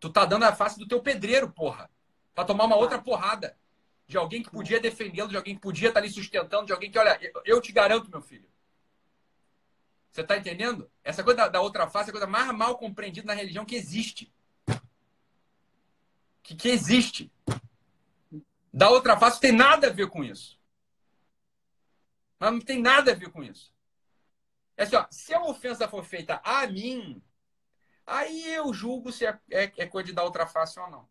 [0.00, 1.88] tu tá dando a face do teu pedreiro, porra,
[2.34, 3.56] para tomar uma outra porrada
[4.04, 6.98] de alguém que podia defendê-lo, de alguém que podia estar ali sustentando, de alguém que,
[6.98, 8.50] olha, eu te garanto, meu filho.
[10.10, 10.90] Você está entendendo?
[11.04, 13.76] Essa coisa da, da, outra face é a coisa mais mal compreendida na religião que
[13.76, 14.34] existe.
[16.42, 17.32] Que, que existe.
[18.72, 20.58] Da outra face tem nada a ver com isso.
[22.40, 23.72] Mas não tem nada a ver com isso.
[24.76, 27.22] É assim, ó, se a ofensa for feita a mim,
[28.06, 31.08] aí eu julgo se é, é, é coisa de dar outra face ou não.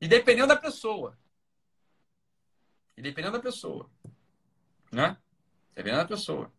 [0.00, 1.18] E dependendo da pessoa.
[2.96, 3.90] E dependendo da pessoa.
[4.90, 5.16] Né?
[5.74, 6.52] Dependendo da pessoa.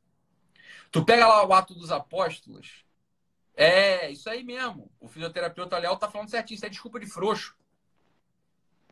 [0.92, 2.86] Tu pega lá o ato dos apóstolos.
[3.56, 4.92] É, isso aí mesmo.
[5.00, 6.56] O fisioterapeuta Léo tá falando certinho.
[6.56, 7.58] Isso é desculpa de frouxo.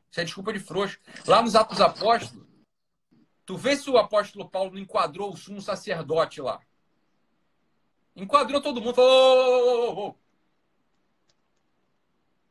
[0.09, 0.99] Isso é desculpa de frouxo.
[1.25, 2.46] Lá nos atos dos apóstolos,
[3.47, 6.61] tu vê se o apóstolo Paulo não enquadrou o sumo sacerdote lá.
[8.13, 8.93] Enquadrou todo mundo.
[8.93, 10.15] Falou, oh, oh, oh,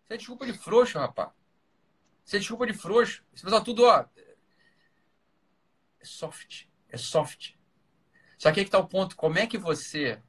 [0.04, 1.30] Isso é desculpa de frouxo, rapaz.
[2.24, 3.22] Você desculpa de frouxo.
[3.34, 4.06] Esse pessoal tudo, ó.
[6.00, 6.64] É soft.
[6.88, 7.54] É soft.
[8.38, 9.16] Só que aí que tá o ponto.
[9.16, 10.22] Como é que você.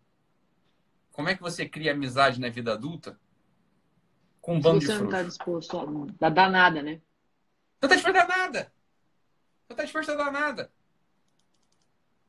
[1.14, 3.18] Como é que você cria amizade na vida adulta
[4.42, 5.06] com um bando de frouxo?
[5.06, 7.02] Você não tá disposto a dar nada, né?
[7.82, 8.77] Não tá disposto a dar nada.
[9.70, 10.72] Não tá disposto a dar nada.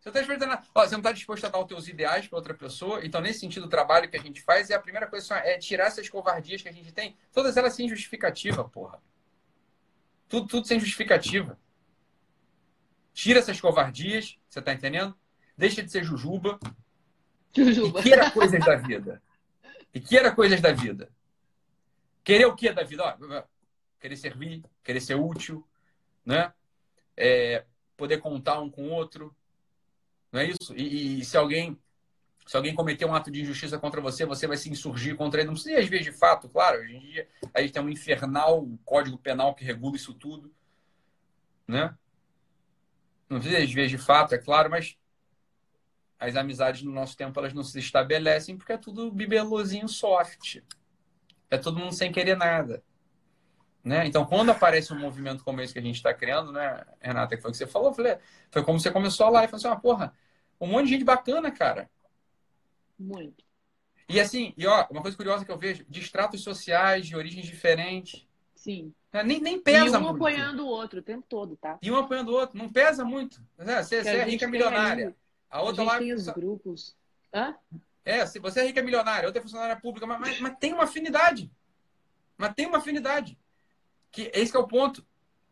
[0.00, 0.66] Você, tá disposto a dar...
[0.74, 3.04] Ó, você não está disposto a dar os teus ideais para outra pessoa.
[3.04, 5.86] Então, nesse sentido, o trabalho que a gente faz é a primeira coisa é tirar
[5.86, 9.02] essas covardias que a gente tem, todas elas sem justificativa, porra.
[10.28, 11.58] Tudo, tudo sem justificativa.
[13.12, 15.18] Tira essas covardias, você tá entendendo?
[15.56, 16.58] Deixa de ser jujuba.
[17.54, 18.00] Jujuba.
[18.00, 19.22] E queira coisas da vida.
[19.92, 21.10] E que era coisas da vida.
[22.22, 23.04] Querer o que da vida?
[23.04, 23.42] Ó,
[23.98, 25.66] querer servir, querer ser útil,
[26.24, 26.52] né?
[27.20, 27.64] É,
[27.96, 29.34] poder contar um com o outro,
[30.30, 30.72] não é isso?
[30.76, 31.76] E, e, se alguém
[32.46, 35.48] se alguém cometer um ato de injustiça contra você, você vai se insurgir contra ele.
[35.48, 36.78] Não precisa, às vezes, de fato, claro.
[36.78, 40.50] Hoje em dia, a gente tem um infernal código penal que regula isso tudo,
[41.66, 41.94] né?
[43.28, 44.96] Não precisa, às vezes, de fato, é claro, mas
[46.18, 50.62] as amizades no nosso tempo elas não se estabelecem porque é tudo bibelozinho soft.
[51.50, 52.82] É todo mundo sem querer nada.
[53.88, 54.06] Né?
[54.06, 57.40] Então, quando aparece um movimento como esse que a gente está criando, né, Renata, que
[57.40, 58.18] foi o que você falou, falei,
[58.50, 60.12] foi como você começou lá e falou assim, ah, porra,
[60.60, 61.88] um monte de gente bacana, cara.
[62.98, 63.42] Muito.
[64.06, 67.46] E assim, e ó, uma coisa curiosa que eu vejo, de estratos sociais, de origens
[67.46, 68.28] diferentes.
[68.54, 68.92] Sim.
[69.10, 69.22] Né?
[69.22, 70.16] Nem, nem pesa e um muito.
[70.16, 71.78] apoiando o outro o tempo todo, tá?
[71.80, 72.58] E um apoiando o outro.
[72.58, 73.42] Não pesa muito.
[73.56, 75.16] Você, você é rica milionária.
[75.48, 75.98] A outra a lá.
[75.98, 76.94] Tem os grupos.
[77.32, 77.54] Hã?
[78.04, 81.50] É, você é rica milionária, outra é funcionária pública, mas, mas, mas, tem uma afinidade.
[82.36, 83.38] Mas tem uma afinidade.
[84.10, 85.04] Que esse que é o ponto.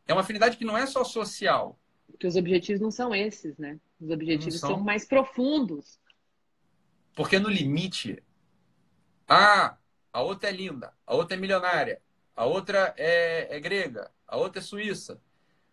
[0.07, 1.79] É uma afinidade que não é só social.
[2.07, 3.79] Porque os objetivos não são esses, né?
[4.01, 4.71] Os objetivos são.
[4.71, 5.99] são mais profundos.
[7.15, 8.23] Porque no limite,
[9.27, 9.77] ah,
[10.13, 12.01] a outra é linda, a outra é milionária,
[12.35, 15.21] a outra é, é grega, a outra é suíça.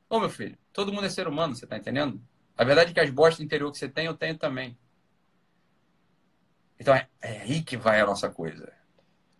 [0.09, 2.21] Ô, meu filho, todo mundo é ser humano, você tá entendendo?
[2.57, 4.77] A verdade é que as bostas interior que você tem, eu tenho também.
[6.79, 8.71] Então é, é aí que vai a nossa coisa.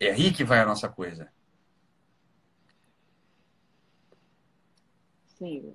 [0.00, 1.30] É aí que vai a nossa coisa.
[5.34, 5.74] Sim.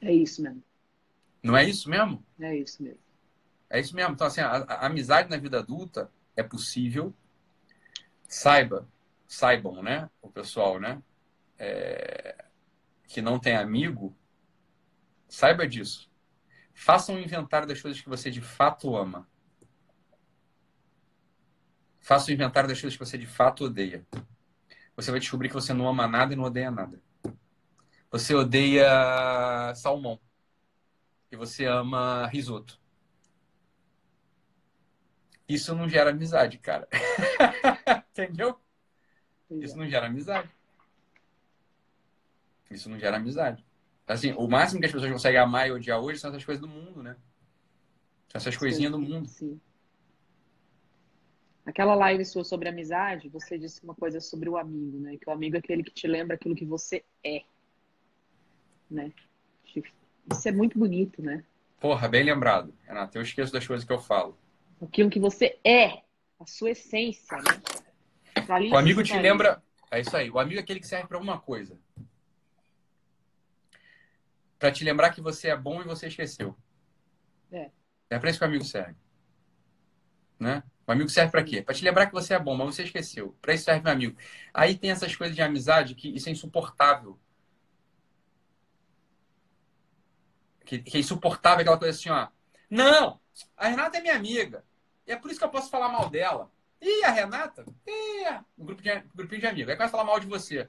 [0.00, 0.62] É isso mesmo.
[1.42, 2.24] Não é isso mesmo?
[2.40, 2.98] É isso mesmo.
[3.70, 4.12] É isso mesmo.
[4.14, 7.14] Então, assim, a, a amizade na vida adulta é possível.
[8.28, 8.88] Saiba,
[9.26, 10.10] saibam, né?
[10.20, 11.02] O pessoal, né?
[11.58, 12.44] É,
[13.06, 14.16] que não tem amigo,
[15.34, 16.08] Saiba disso.
[16.72, 19.28] Faça um inventário das coisas que você de fato ama.
[22.00, 24.06] Faça um inventário das coisas que você de fato odeia.
[24.94, 27.02] Você vai descobrir que você não ama nada e não odeia nada.
[28.14, 30.20] Você odeia salmão.
[31.32, 32.80] E você ama risoto.
[35.48, 36.88] Isso não gera amizade, cara.
[38.12, 38.56] Entendeu?
[39.50, 40.48] Isso não gera amizade.
[42.70, 43.66] Isso não gera amizade.
[44.06, 46.68] Assim, o máximo que as pessoas conseguem amar e odiar hoje são essas coisas do
[46.68, 47.16] mundo, né?
[48.28, 49.28] São essas coisinhas do mundo.
[49.28, 49.60] Sim.
[51.66, 55.16] Aquela live sua sobre amizade, você disse uma coisa sobre o amigo, né?
[55.16, 57.42] Que o amigo é aquele que te lembra aquilo que você é.
[58.90, 59.12] Né?
[60.30, 61.44] Isso é muito bonito, né?
[61.80, 63.18] Porra, bem lembrado, Renata.
[63.18, 64.38] Eu esqueço das coisas que eu falo.
[64.80, 66.02] Aquilo que você é,
[66.38, 68.70] a sua essência, né?
[68.72, 69.62] O amigo te lembra.
[69.90, 70.30] É isso aí.
[70.30, 71.78] O amigo é aquele que serve para alguma coisa
[74.64, 76.56] para te lembrar que você é bom e você esqueceu.
[77.52, 77.70] É.
[78.08, 78.96] É para isso que o amigo serve.
[80.40, 80.62] Né?
[80.86, 81.60] O amigo serve para quê?
[81.60, 83.36] Para te lembrar que você é bom, mas você esqueceu.
[83.42, 84.16] Para isso serve o amigo.
[84.54, 87.18] Aí tem essas coisas de amizade que isso é insuportável.
[90.64, 92.28] Que, que é insuportável aquela coisa assim, ó.
[92.70, 93.20] Não,
[93.56, 94.64] a Renata é minha amiga.
[95.06, 96.50] E é por isso que eu posso falar mal dela.
[96.80, 97.64] E a Renata?
[97.86, 99.70] Ih, um grupo de, um grupinho de amigos.
[99.70, 100.68] Aí vai falar mal de você.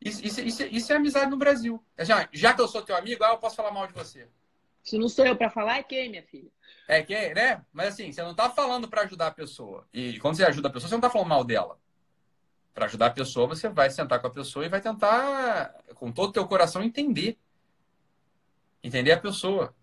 [0.00, 1.82] Isso, isso, isso, isso é amizade no Brasil.
[1.96, 4.28] É já, já que eu sou teu amigo, ah, eu posso falar mal de você.
[4.82, 6.48] Se não sou eu para falar, é quem, minha filha?
[6.86, 7.64] É quem, né?
[7.72, 9.84] Mas assim, você não tá falando para ajudar a pessoa.
[9.92, 11.76] E quando você ajuda a pessoa, você não tá falando mal dela.
[12.72, 16.28] Para ajudar a pessoa, você vai sentar com a pessoa e vai tentar, com todo
[16.28, 17.36] o teu coração, entender.
[18.86, 19.74] Entender a pessoa.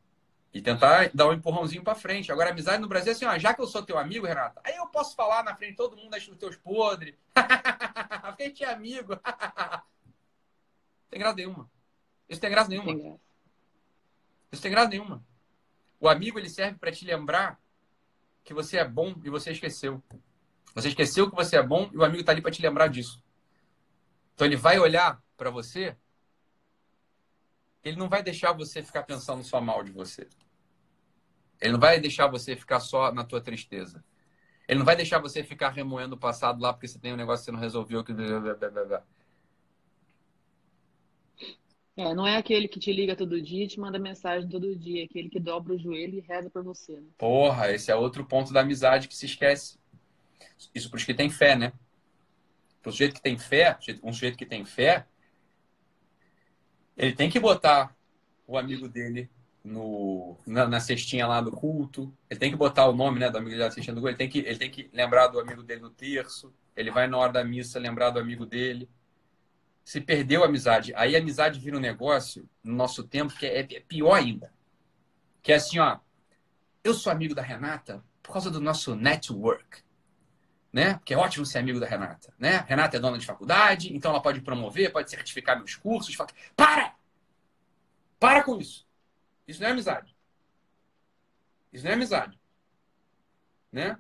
[0.53, 2.31] E tentar dar um empurrãozinho para frente.
[2.31, 4.77] Agora, amizade no Brasil é assim, ó, já que eu sou teu amigo, Renata, aí
[4.77, 7.15] eu posso falar na frente de todo mundo das teus podres.
[7.33, 9.19] Porque a gente é amigo.
[11.09, 11.69] tem graça nenhuma.
[12.29, 12.93] Isso tem graça nenhuma.
[12.93, 13.19] Tem
[14.53, 15.21] Isso tem graça nenhuma.
[15.99, 17.59] O amigo ele serve para te lembrar
[18.43, 20.01] que você é bom e você esqueceu.
[20.73, 23.21] Você esqueceu que você é bom e o amigo está ali para te lembrar disso.
[24.33, 25.97] Então ele vai olhar para você,
[27.83, 30.27] ele não vai deixar você ficar pensando só mal de você.
[31.61, 34.03] Ele não vai deixar você ficar só na tua tristeza.
[34.67, 37.41] Ele não vai deixar você ficar remoendo o passado lá porque você tem um negócio
[37.41, 38.03] que você não resolveu.
[38.03, 38.13] Que...
[41.95, 45.01] É, não é aquele que te liga todo dia e te manda mensagem todo dia,
[45.01, 46.93] é aquele que dobra o joelho e reza por você.
[46.93, 47.07] Né?
[47.17, 49.77] Porra, esse é outro ponto da amizade que se esquece.
[50.73, 51.73] Isso para os que têm fé, né?
[52.81, 55.05] Para o sujeito que tem fé, um sujeito que tem fé,
[56.97, 57.95] ele tem que botar
[58.47, 59.29] o amigo dele
[59.63, 63.37] no, na, na, cestinha lá do culto, ele tem que botar o nome né, do
[63.37, 65.63] amigo dele na cestinha do culto, ele tem, que, ele tem que lembrar do amigo
[65.63, 68.89] dele no terço, ele vai na hora da missa lembrar do amigo dele
[69.83, 70.93] se perdeu a amizade.
[70.95, 74.51] Aí a amizade vira um negócio, no nosso tempo, que é, é pior ainda.
[75.41, 75.99] Que é assim, ó.
[76.83, 79.83] Eu sou amigo da Renata Por causa do nosso network.
[80.73, 80.95] Né?
[80.95, 82.33] Porque é ótimo ser amigo da Renata.
[82.37, 82.65] Né?
[82.67, 86.17] Renata é dona de faculdade, então ela pode promover, pode certificar meus cursos.
[86.55, 86.95] Para!
[88.19, 88.87] Para com isso.
[89.47, 90.15] Isso não é amizade.
[91.71, 92.39] Isso não é amizade.
[93.71, 93.97] Né?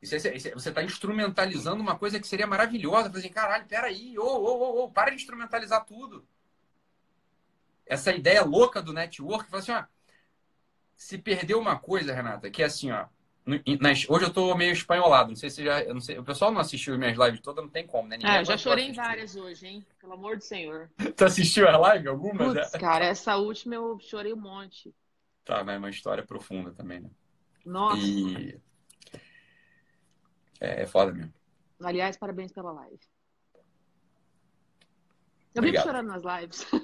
[0.00, 3.10] Isso é, isso é, você está instrumentalizando uma coisa que seria maravilhosa.
[3.10, 6.26] Assim, caralho, peraí, ô, ô, ô, ô, para de instrumentalizar tudo.
[7.84, 9.84] Essa ideia louca do network, fala assim, ó,
[10.96, 13.06] se perdeu uma coisa, Renata, que é assim, ó,
[13.80, 16.60] nas, hoje eu tô meio espanholado, não sei se já, não sei, o pessoal não
[16.60, 18.16] assistiu minhas lives todas, não tem como, né?
[18.16, 19.86] Ninguém ah, eu já chorei em várias hoje, hein?
[19.98, 20.90] Pelo amor do Senhor.
[21.16, 22.54] tu assistiu a live algumas?
[22.54, 24.94] Putz, cara, essa última eu chorei um monte.
[25.44, 27.10] Tá, mas é uma história profunda também, né?
[27.64, 28.02] Nossa.
[28.02, 28.60] E
[30.60, 31.32] é, é foda mesmo.
[31.82, 33.00] Aliás, parabéns pela live.
[35.54, 36.64] Eu vivo chorando nas lives.
[36.70, 36.78] tu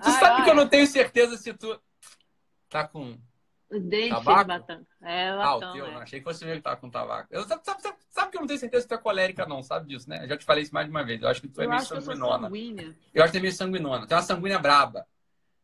[0.00, 0.44] ai, sabe ai.
[0.44, 1.80] que eu não tenho certeza se tu
[2.68, 3.18] tá com.
[3.70, 4.40] Dente tabaco?
[4.40, 4.86] de batata.
[5.02, 5.90] É, latão, ah, o teu, é.
[5.92, 6.00] não.
[6.00, 7.28] Achei que fosse o meu que tá com tabaco.
[7.30, 9.62] Eu, sabe, sabe, sabe, sabe, que eu não tenho certeza se tu é colérica, não,
[9.62, 10.24] sabe disso, né?
[10.24, 11.20] Eu já te falei isso mais de uma vez.
[11.20, 12.48] Eu acho que tu é eu meio sanguinona.
[12.48, 14.06] Eu, eu acho que tu é meio sanguinona.
[14.06, 15.06] Tu é uma sanguínea braba.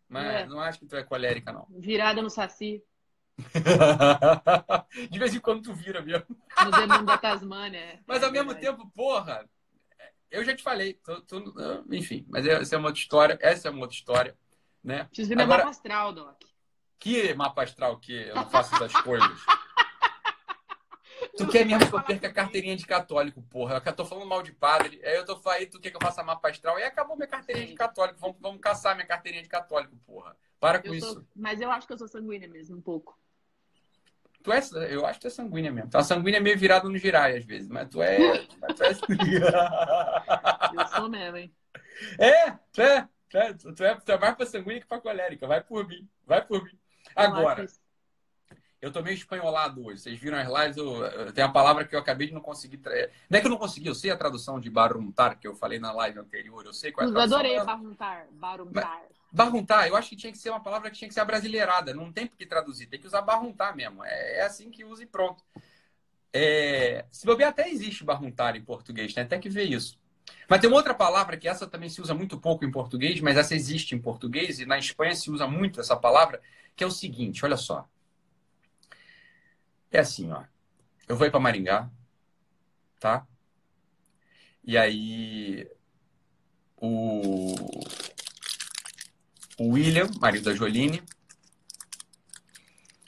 [0.08, 0.46] Mas é.
[0.46, 1.66] não acho que tu é colérica, não.
[1.70, 2.82] Virada no saci.
[5.10, 6.26] de vez em quando tu vira mesmo.
[6.64, 7.78] No demônio da Tasmânia.
[7.78, 7.98] É.
[8.06, 9.48] Mas ao é mesmo tempo, porra,
[10.30, 11.54] eu já te falei, tô, tô,
[11.90, 14.36] enfim, mas essa é uma outra história, essa é uma outra história,
[14.82, 15.04] né?
[15.04, 16.42] Preciso ver meu Agora, mapa astral, Doc.
[17.02, 19.44] Que mapa astral que eu não faço essas coisas.
[21.36, 23.82] Tu quer mesmo que eu perca a carteirinha de católico, porra?
[23.84, 26.22] Eu tô falando mal de padre, aí eu tô falando, tu quer que eu faça
[26.22, 26.78] mapa astral?
[26.78, 28.20] E acabou minha carteirinha de católico.
[28.20, 30.36] Vamos, vamos caçar minha carteirinha de católico, porra.
[30.60, 31.12] Para com eu isso.
[31.14, 31.24] Sou...
[31.34, 33.18] Mas eu acho que eu sou sanguínea mesmo, um pouco.
[34.44, 35.90] Tu é, eu acho que tu é sanguínea mesmo.
[35.90, 38.46] Tu é sanguínea meio virada no girai às vezes, mas tu é.
[38.60, 38.90] mas tu é...
[40.80, 41.52] eu sou mesmo, hein?
[42.16, 45.48] É, tu é, tu é, tu é, tu é mais pra sanguínea que pra colérica.
[45.48, 46.81] Vai por mim, vai por mim.
[47.14, 47.66] Agora,
[48.82, 50.00] eu tô meio espanholado hoje.
[50.00, 52.78] Vocês viram as lives, eu, eu, tem a palavra que eu acabei de não conseguir.
[52.78, 52.92] Tra...
[53.30, 55.78] Não é que eu não consegui, eu sei a tradução de baruntar, que eu falei
[55.78, 56.66] na live anterior.
[56.66, 57.38] Eu sei qual é a tradução.
[57.38, 59.02] Eu adorei baruntar, baruntar.
[59.30, 61.94] Barruntar, eu acho que tinha que ser uma palavra que tinha que ser brasileirada.
[61.94, 64.04] Não tem por que traduzir, tem que usar barruntar mesmo.
[64.04, 65.44] É, é assim que usa e pronto.
[66.32, 70.01] É, se bobear, até existe barruntar em português, tem até que ver isso.
[70.48, 73.36] Mas tem uma outra palavra que essa também se usa muito pouco em português, mas
[73.36, 76.40] essa existe em português e na Espanha se usa muito essa palavra,
[76.76, 77.88] que é o seguinte: olha só.
[79.90, 80.44] É assim, ó.
[81.08, 81.90] Eu vou ir para Maringá,
[82.98, 83.26] tá?
[84.64, 85.68] E aí
[86.76, 87.54] o
[89.58, 91.02] o William, marido da Joline,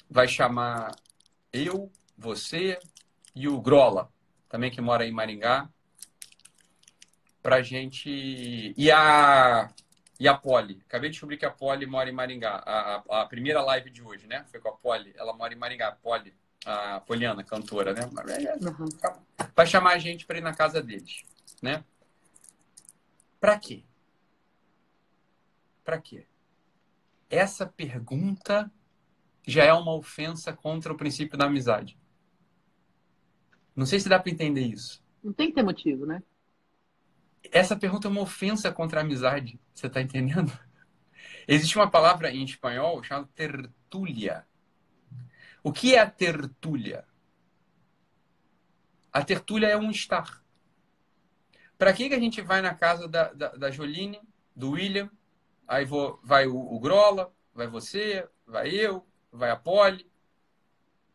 [0.08, 0.94] vai chamar
[1.52, 2.78] eu, você
[3.34, 4.12] e o Grola,
[4.48, 5.68] também que mora em Maringá,
[7.44, 8.74] pra gente.
[8.74, 9.70] E a,
[10.18, 10.82] e a Poli.
[10.86, 12.62] Acabei de descobrir que a Poli mora em Maringá.
[12.64, 14.44] A, a, a primeira live de hoje, né?
[14.50, 15.12] Foi com a Poli.
[15.14, 15.92] Ela mora em Maringá.
[15.92, 16.34] Poli,
[16.64, 18.00] a Poliana, cantora, né?
[18.06, 18.88] Uhum.
[19.54, 21.22] Vai chamar a gente para ir na casa deles,
[21.62, 21.84] né?
[23.38, 23.84] Pra quê?
[25.84, 26.26] Pra quê?
[27.30, 28.70] essa pergunta
[29.46, 31.98] já é uma ofensa contra o princípio da amizade.
[33.74, 35.02] Não sei se dá para entender isso.
[35.22, 36.22] Não tem que ter motivo, né?
[37.50, 39.60] Essa pergunta é uma ofensa contra a amizade.
[39.74, 40.52] Você está entendendo?
[41.46, 44.46] Existe uma palavra em espanhol chamada tertúlia.
[45.62, 47.06] O que é a tertúlia?
[49.12, 50.42] A tertúlia é um estar.
[51.78, 54.20] Para que, que a gente vai na casa da, da, da Joline,
[54.56, 55.10] do William,
[55.66, 60.10] Aí vou, vai o, o Grola, vai você, vai eu, vai a Poli,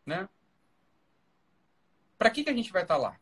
[0.04, 0.28] né?
[2.18, 3.20] Para que, que a gente vai estar tá lá?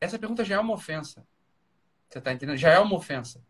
[0.00, 1.26] Essa pergunta já é uma ofensa.
[2.10, 2.56] Você está entendendo?
[2.56, 3.40] Já é uma ofensa.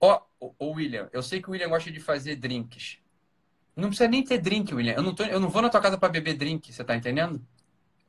[0.00, 2.98] Ó, oh, oh, William, eu sei que o William gosta de fazer drinks.
[3.74, 4.94] Não precisa nem ter drink, William.
[4.94, 7.44] Eu não, tô, eu não vou na tua casa para beber drink, você está entendendo?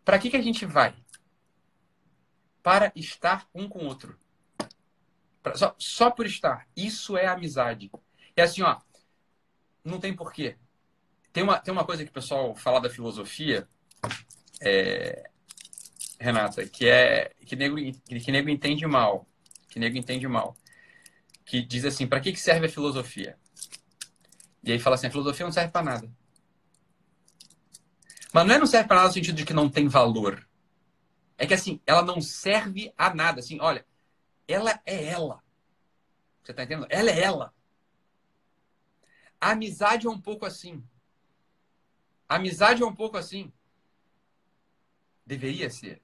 [0.06, 0.96] Para que, que a gente vai?
[2.62, 4.18] Para estar um com o outro.
[5.56, 6.68] Só, só por estar.
[6.76, 7.92] Isso é amizade.
[8.36, 8.80] É assim, ó.
[9.84, 10.58] Não tem porquê.
[11.34, 13.68] Tem uma, tem uma coisa que o pessoal fala da filosofia,
[14.62, 15.30] é,
[16.20, 19.28] Renata, que é que nego, que nego entende mal.
[19.70, 20.56] Que nego entende mal.
[21.46, 23.38] Que diz assim, para que, que serve a filosofia?
[24.64, 26.12] E aí fala assim, a filosofia não serve para nada.
[28.34, 30.48] Mas não é não serve para nada no sentido de que não tem valor.
[31.38, 33.40] É que assim, ela não serve a nada.
[33.40, 33.86] Assim, olha,
[34.48, 35.44] ela é ela.
[36.44, 36.88] Você está entendendo?
[36.90, 37.54] Ela é ela.
[39.40, 40.84] A amizade é um pouco assim.
[42.28, 43.54] A amizade é um pouco assim.
[45.26, 46.02] Deveria ser.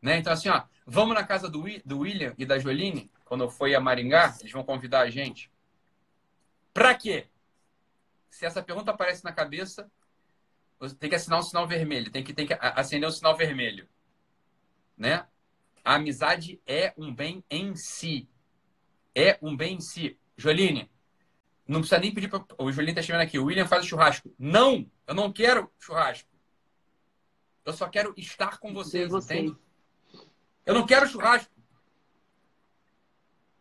[0.00, 0.18] Né?
[0.18, 3.72] Então, assim, ó, vamos na casa do, do William e da Joline, quando eu for
[3.72, 5.50] a Maringá, eles vão convidar a gente.
[6.72, 7.28] Pra quê?
[8.30, 9.90] se essa pergunta aparece na cabeça,
[10.78, 13.88] você tem que assinar um sinal vermelho, tem que, tem que acender um sinal vermelho.
[14.96, 15.26] Né?
[15.84, 18.28] A amizade é um bem em si.
[19.14, 20.18] É um bem em si.
[20.36, 20.90] Joline,
[21.66, 22.44] não precisa nem pedir para.
[22.58, 23.38] O Joline está escrevendo aqui.
[23.38, 24.32] O William faz o churrasco.
[24.38, 24.88] Não!
[25.06, 26.28] Eu não quero churrasco.
[27.64, 29.56] Eu só quero estar com vocês, entende?
[30.68, 31.50] Eu não quero churrasco.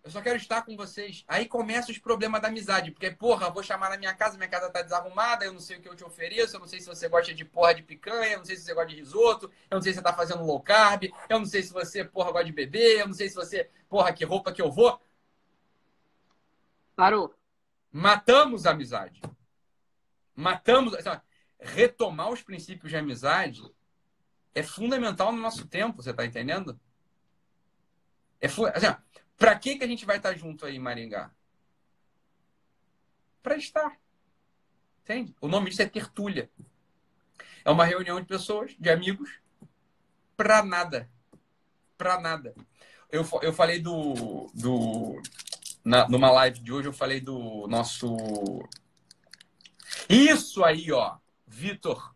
[0.04, 1.24] Eu só quero estar com vocês.
[1.26, 2.92] Aí começam os problemas da amizade.
[2.92, 5.82] Porque, porra, vou chamar na minha casa, minha casa tá desarrumada, eu não sei o
[5.82, 8.40] que eu te ofereço, eu não sei se você gosta de porra de picanha, eu
[8.40, 10.62] não sei se você gosta de risoto, eu não sei se você tá fazendo low
[10.62, 13.70] carb, eu não sei se você, porra, gosta de beber, eu não sei se você,
[13.88, 15.02] porra, que roupa que eu vou.
[16.94, 17.34] Parou.
[17.90, 19.22] Matamos a amizade.
[20.36, 20.94] Matamos.
[20.94, 21.22] Assim,
[21.58, 23.64] retomar os princípios de amizade
[24.54, 26.78] é fundamental no nosso tempo, você tá entendendo?
[28.40, 28.96] É, assim,
[29.38, 31.32] para que, que a gente vai estar junto aí Maringá?
[33.42, 33.98] Para estar.
[35.04, 35.36] Entende?
[35.40, 36.50] O nome disso é tertúlia.
[37.64, 39.40] É uma reunião de pessoas, de amigos,
[40.36, 41.10] para nada.
[41.98, 42.54] Para nada.
[43.10, 44.50] Eu, eu falei do.
[44.54, 45.22] do
[45.84, 48.18] na, numa live de hoje, eu falei do nosso.
[50.10, 51.18] Isso aí, ó.
[51.46, 52.14] Vitor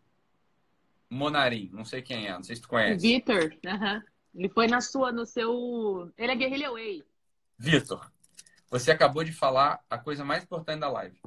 [1.08, 1.70] Monarim.
[1.72, 3.00] Não sei quem é, não sei se tu conhece.
[3.00, 4.02] Vitor, uhum.
[4.34, 6.10] Ele foi na sua, no seu.
[6.16, 7.04] Ele é Guerrilha Way.
[7.58, 8.10] Vitor,
[8.70, 11.20] você acabou de falar a coisa mais importante da live.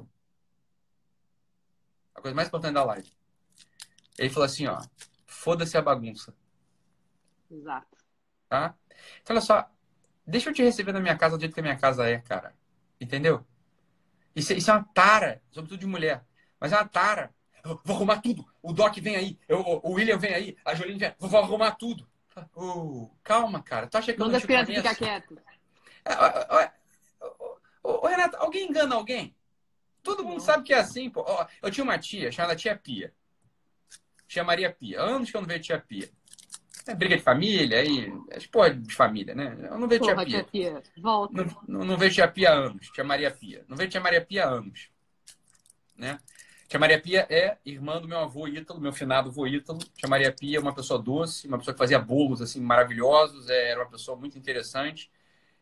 [2.14, 3.10] A coisa mais importante da live.
[4.18, 4.82] Ele falou assim, ó,
[5.26, 6.34] foda-se a bagunça.
[7.50, 7.96] Exato.
[8.48, 8.74] Tá?
[9.22, 9.70] Então, olha só,
[10.26, 12.54] deixa eu te receber na minha casa do jeito que a minha casa é, cara.
[13.00, 13.46] Entendeu?
[14.34, 16.24] Isso, isso é uma tara, sobretudo de mulher.
[16.58, 17.34] Mas é uma tara.
[17.62, 18.46] Eu vou arrumar tudo.
[18.62, 21.14] O Doc vem aí, eu, o William vem aí, a Joline vem.
[21.18, 22.08] Vou arrumar tudo.
[23.22, 23.86] Calma, cara.
[23.86, 25.38] Tu acha que Manda eu não as crianças ficar quietas.
[27.82, 29.34] Ô, Renato, alguém engana alguém?
[30.02, 31.24] Todo mundo sabe que é assim, pô.
[31.62, 33.12] eu tinha uma tia chamada Tia Pia.
[34.28, 35.00] Tia Maria Pia.
[35.00, 36.10] Anos que eu não vejo Tia Pia.
[36.86, 38.12] É briga de família, aí.
[38.30, 39.56] É porra de família, né?
[39.68, 40.24] Eu não vejo Tia Pia.
[40.24, 40.82] Tia Pia.
[40.98, 41.34] Volta.
[41.34, 42.88] Não, não, não vejo Tia Pia há anos.
[42.90, 43.64] Tia Maria Pia.
[43.68, 44.90] Não vejo Tia Maria Pia há anos.
[45.96, 46.20] Né?
[46.68, 49.78] Tia Maria Pia é irmã do meu avô Ítalo, meu finado avô Ítalo.
[49.78, 53.70] Tia Maria Pia é uma pessoa doce, uma pessoa que fazia bolos assim maravilhosos, é,
[53.70, 55.10] era uma pessoa muito interessante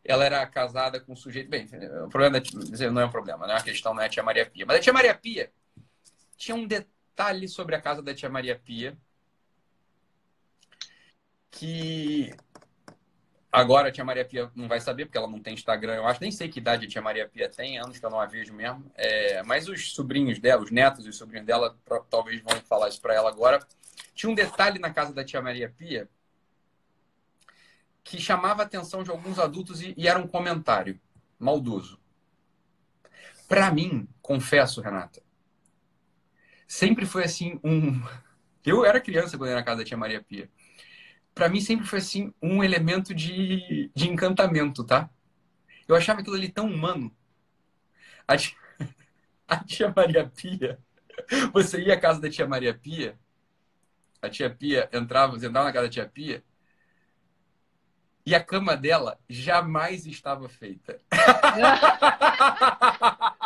[0.05, 1.49] ela era casada com um sujeito.
[1.49, 1.67] Bem,
[2.05, 2.41] o problema
[2.93, 4.67] não é um problema, não é uma questão, não é a tia Maria Pia.
[4.67, 5.51] Mas a tia Maria Pia
[6.37, 8.97] tinha um detalhe sobre a casa da tia Maria Pia
[11.51, 12.35] que
[13.55, 16.21] agora a tia Maria Pia não vai saber, porque ela não tem Instagram, eu acho.
[16.21, 18.53] Nem sei que idade a tia Maria Pia tem, anos que eu não a vejo
[18.53, 18.91] mesmo.
[18.97, 21.79] É, mas os sobrinhos dela, os netos e os sobrinhos dela,
[22.11, 23.61] talvez vão falar isso para ela agora.
[24.15, 26.09] Tinha um detalhe na casa da tia Maria Pia
[28.03, 31.01] que chamava a atenção de alguns adultos e, e era um comentário
[31.39, 31.99] maldoso.
[33.49, 35.23] Para mim, confesso, Renata,
[36.67, 38.03] sempre foi assim um.
[38.65, 40.51] Eu era criança quando era na casa da tia Maria Pia.
[41.35, 45.11] Para mim sempre foi assim um elemento de, de encantamento, tá?
[45.89, 47.14] Eu achava aquilo ali tão humano.
[48.26, 48.57] A tia,
[49.49, 50.78] a tia Maria Pia,
[51.53, 53.18] você ia à casa da tia Maria Pia,
[54.22, 56.45] a tia Pia entrava, você entrava na casa da tia Pia,
[58.24, 60.99] e a cama dela jamais estava feita.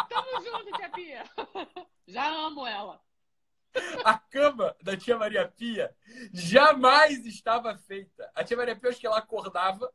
[0.08, 1.24] Tamo junto, tia Pia.
[2.06, 3.00] Já amo ela.
[4.04, 5.94] A cama da tia Maria Pia
[6.32, 8.30] jamais estava feita.
[8.34, 9.92] A tia Maria Pia, acho que ela acordava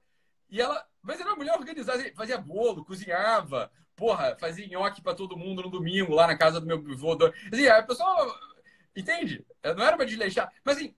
[0.49, 0.85] e ela.
[1.01, 5.69] Mas era uma mulher organizada, fazia bolo, cozinhava, porra, fazia nhoque para todo mundo no
[5.69, 7.17] domingo, lá na casa do meu avô.
[7.51, 8.39] Assim, a pessoa.
[8.95, 9.45] Entende?
[9.63, 10.53] Não era uma desleixar.
[10.63, 10.95] Mas assim,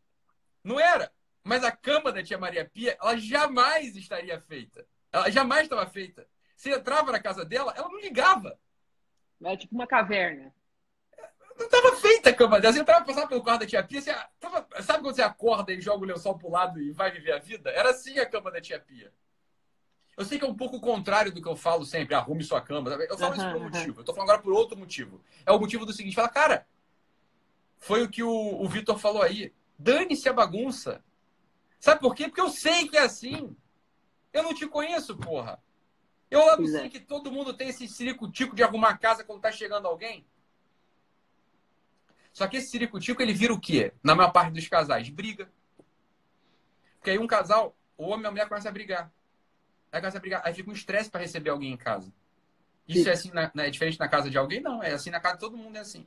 [0.63, 1.11] não era.
[1.43, 4.85] Mas a cama da tia Maria Pia, ela jamais estaria feita.
[5.11, 6.27] Ela jamais estava feita.
[6.55, 8.59] Você entrava na casa dela, ela não ligava.
[9.43, 10.53] É tipo uma caverna.
[11.57, 12.73] Não estava feita a cama dela.
[12.73, 14.67] Você entrava, passava pelo quarto da tia Pia, você tava...
[14.81, 17.69] sabe quando você acorda e joga o lençol pro lado e vai viver a vida?
[17.69, 19.11] Era assim a cama da tia Pia.
[20.17, 22.61] Eu sei que é um pouco o contrário do que eu falo sempre, arrume sua
[22.61, 22.89] cama.
[22.91, 23.69] Eu falo uhum, isso por um uhum.
[23.69, 23.99] motivo.
[23.99, 25.21] Eu tô falando agora por outro motivo.
[25.45, 26.67] É o motivo do seguinte, fala, cara,
[27.77, 29.53] foi o que o, o Vitor falou aí.
[29.77, 31.03] Dane-se a bagunça.
[31.79, 32.27] Sabe por quê?
[32.27, 33.55] Porque eu sei que é assim.
[34.31, 35.61] Eu não te conheço, porra.
[36.31, 36.89] Eu não sei é.
[36.89, 40.25] que todo mundo tem esse ciricutico de arrumar casa quando tá chegando alguém.
[42.35, 43.93] Só que esse ciricutico, ele vira o quê?
[44.03, 45.49] Na maior parte dos casais, briga.
[46.97, 49.09] Porque aí um casal, o homem e a mulher começam a brigar.
[49.89, 50.41] Aí começa a brigar.
[50.43, 52.11] Aí fica um estresse para receber alguém em casa.
[52.85, 53.09] Isso Sim.
[53.09, 54.59] é assim, na, é diferente na casa de alguém?
[54.59, 56.05] Não, é assim na casa de todo mundo, é assim.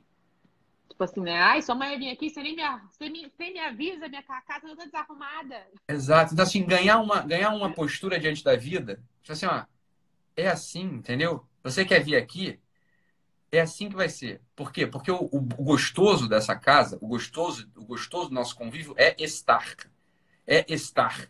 [0.87, 1.41] Tipo assim, né?
[1.41, 2.61] Ai, sua mãe vir aqui, você nem me,
[2.91, 5.67] você me, você me avisa, minha casa tá desarrumada.
[5.87, 6.33] Exato.
[6.33, 9.65] Então, assim, ganhar uma, ganhar uma postura diante da vida, tipo assim, ó,
[10.35, 11.43] é assim, entendeu?
[11.63, 12.59] Você quer vir aqui,
[13.51, 14.41] é assim que vai ser.
[14.55, 14.85] Por quê?
[14.85, 19.75] Porque o, o, gostoso dessa casa, o gostoso, o gostoso do nosso convívio é estar.
[20.45, 21.29] É estar.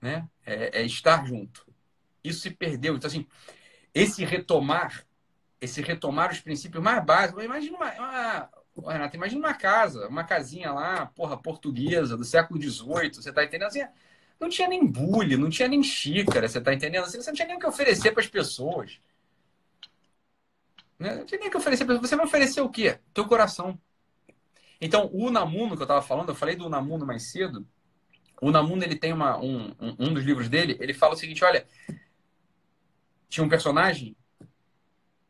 [0.00, 0.28] Né?
[0.44, 1.66] É, é estar junto.
[2.22, 2.96] Isso se perdeu.
[2.96, 3.26] Então, assim,
[3.94, 5.06] esse retomar,
[5.60, 7.44] esse retomar os princípios mais básicos.
[7.44, 13.14] Imagina uma, uma Renata, imagina uma casa, uma casinha lá, porra, portuguesa, do século XVIII,
[13.14, 13.68] você tá entendendo?
[13.68, 13.84] Assim,
[14.40, 17.04] não tinha nem bule, não tinha nem xícara, você tá entendendo?
[17.04, 18.98] Assim, você não tinha nem o que oferecer para as pessoas.
[20.98, 21.16] Né?
[21.16, 22.98] Não tinha nem que oferecer Você vai oferecer o quê?
[23.12, 23.78] Teu coração.
[24.80, 27.66] Então, o Unamuno, que eu estava falando, eu falei do Unamuno mais cedo.
[28.40, 31.44] O Unamuno, ele tem uma, um, um, um dos livros dele, ele fala o seguinte,
[31.44, 31.66] olha,
[33.28, 34.16] tinha um personagem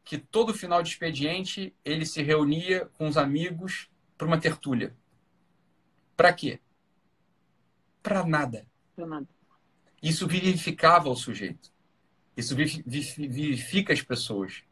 [0.04, 3.88] que todo final de expediente ele se reunia com os amigos
[4.18, 4.94] para uma tertúlia.
[6.16, 6.60] Para quê?
[8.02, 8.66] Para nada.
[8.94, 9.28] Para nada.
[10.02, 11.72] Isso vivificava o sujeito.
[12.36, 14.62] Isso vivifica as pessoas.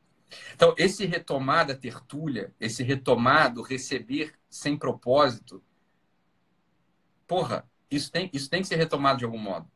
[0.55, 5.63] Então, esse retomar da tertúlia, esse retomar do receber sem propósito,
[7.27, 9.71] porra, isso tem, isso tem que ser retomado de algum modo.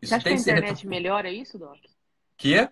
[0.00, 0.88] Isso Você acha que a internet retom...
[0.88, 1.78] melhora isso, Doc?
[2.36, 2.68] Que?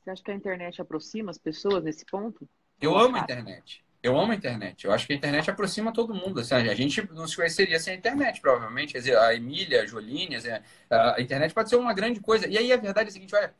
[0.00, 2.48] Você acha que a internet aproxima as pessoas nesse ponto?
[2.80, 3.84] Eu amo a internet.
[4.02, 4.84] Eu amo a internet.
[4.84, 6.40] Eu acho que a internet aproxima todo mundo.
[6.40, 8.94] Assim, a gente não se conheceria sem a internet, provavelmente.
[8.94, 10.36] Quer dizer, a Emília, a Joline,
[10.90, 12.48] a internet pode ser uma grande coisa.
[12.48, 13.54] E aí a verdade é a seguinte, olha,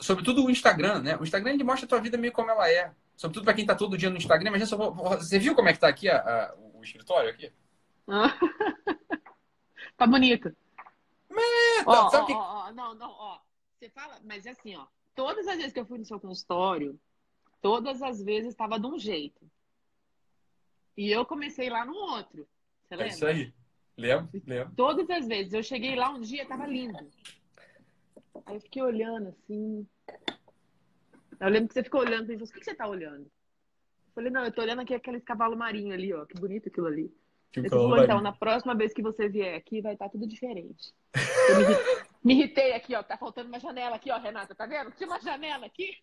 [0.00, 1.16] sobretudo o Instagram, né?
[1.16, 2.92] O Instagram ele mostra a tua vida meio como ela é.
[3.16, 4.48] Sobretudo para quem está todo dia no Instagram.
[4.48, 7.52] Imagina só, você viu como é que está aqui a, a, o escritório aqui?
[9.96, 10.54] tá bonito.
[11.30, 12.32] É, tá, ó, ó, que...
[12.32, 13.38] ó, não, não, ó.
[13.78, 14.86] Você fala, mas é assim, ó.
[15.14, 16.98] Todas as vezes que eu fui no seu consultório,
[17.62, 19.50] todas as vezes estava de um jeito.
[20.96, 22.46] E eu comecei lá no outro.
[22.84, 23.06] Você lembra?
[23.06, 23.52] É isso aí.
[23.96, 24.74] Lembro, lembro.
[24.74, 25.52] Todas as vezes.
[25.52, 27.10] Eu cheguei lá um dia, tava lindo.
[28.44, 29.86] Aí eu fiquei olhando assim.
[31.40, 33.22] Eu lembro que você ficou olhando e falou: o que você tá olhando?
[33.22, 36.24] Eu falei: não, eu tô olhando aqui aquele cavalo marinho ali, ó.
[36.24, 37.12] Que bonito aquilo ali.
[37.70, 40.92] Falou, então, na próxima vez que você vier aqui, vai estar tá tudo diferente.
[41.48, 41.64] Eu me,
[42.22, 43.02] me, irritei aqui, ó.
[43.02, 44.54] Tá faltando uma janela aqui, ó, Renata.
[44.54, 44.90] Tá vendo?
[44.90, 45.96] Tinha uma janela aqui.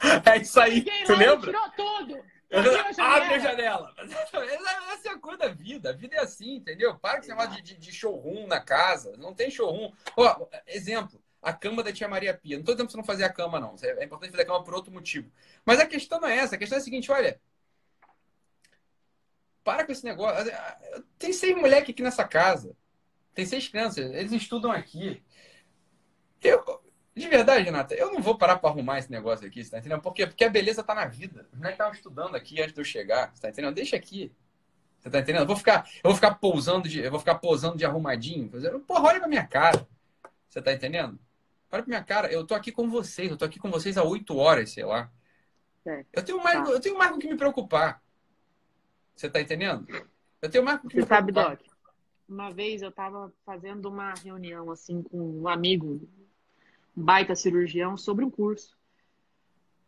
[0.30, 0.84] É isso aí.
[1.06, 1.50] Tu lembra?
[1.50, 2.22] Tirou tudo.
[2.50, 3.94] Abre a janela.
[4.92, 5.90] Essa é a coisa da vida.
[5.90, 6.96] A vida é assim, entendeu?
[6.96, 9.16] Para com esse negócio de, de showroom na casa.
[9.16, 9.92] Não tem showroom.
[10.16, 12.56] Ó, exemplo a cama da tia Maria Pia.
[12.56, 13.76] Não estou dizendo para você não fazer a cama, não.
[13.80, 15.30] É importante fazer a cama por outro motivo.
[15.64, 16.56] Mas a questão não é essa.
[16.56, 17.40] A questão é a seguinte: olha.
[19.62, 20.52] Para com esse negócio.
[21.16, 22.76] Tem seis moleques aqui nessa casa.
[23.32, 24.12] Tem seis crianças.
[24.12, 25.22] Eles estudam aqui.
[26.42, 26.64] Eu,
[27.16, 30.02] de verdade, Renata, eu não vou parar para arrumar esse negócio aqui, você tá entendendo?
[30.02, 30.26] Por quê?
[30.26, 31.48] Porque a beleza tá na vida.
[31.50, 33.74] Os moleques estavam estudando aqui antes de eu chegar, você tá entendendo?
[33.74, 34.30] Deixa aqui.
[34.98, 35.42] Você tá entendendo?
[35.42, 38.80] Eu vou ficar, eu vou ficar pousando de, eu vou ficar posando de arrumadinho, fazendo,
[38.80, 39.88] porra, olha pra minha cara.
[40.46, 41.18] Você tá entendendo?
[41.72, 44.04] Olha pra minha cara, eu tô aqui com vocês, eu tô aqui com vocês há
[44.04, 45.10] oito horas, sei lá.
[45.86, 46.70] É, eu tenho mais, tá.
[46.70, 48.02] eu tenho mais com que me preocupar.
[49.14, 49.86] Você tá entendendo?
[50.42, 51.56] Eu tenho mais com que Você me sabe, preocupar.
[51.56, 51.66] Doc,
[52.28, 56.06] uma vez eu tava fazendo uma reunião assim com um amigo
[56.96, 58.74] baita cirurgião, sobre um curso.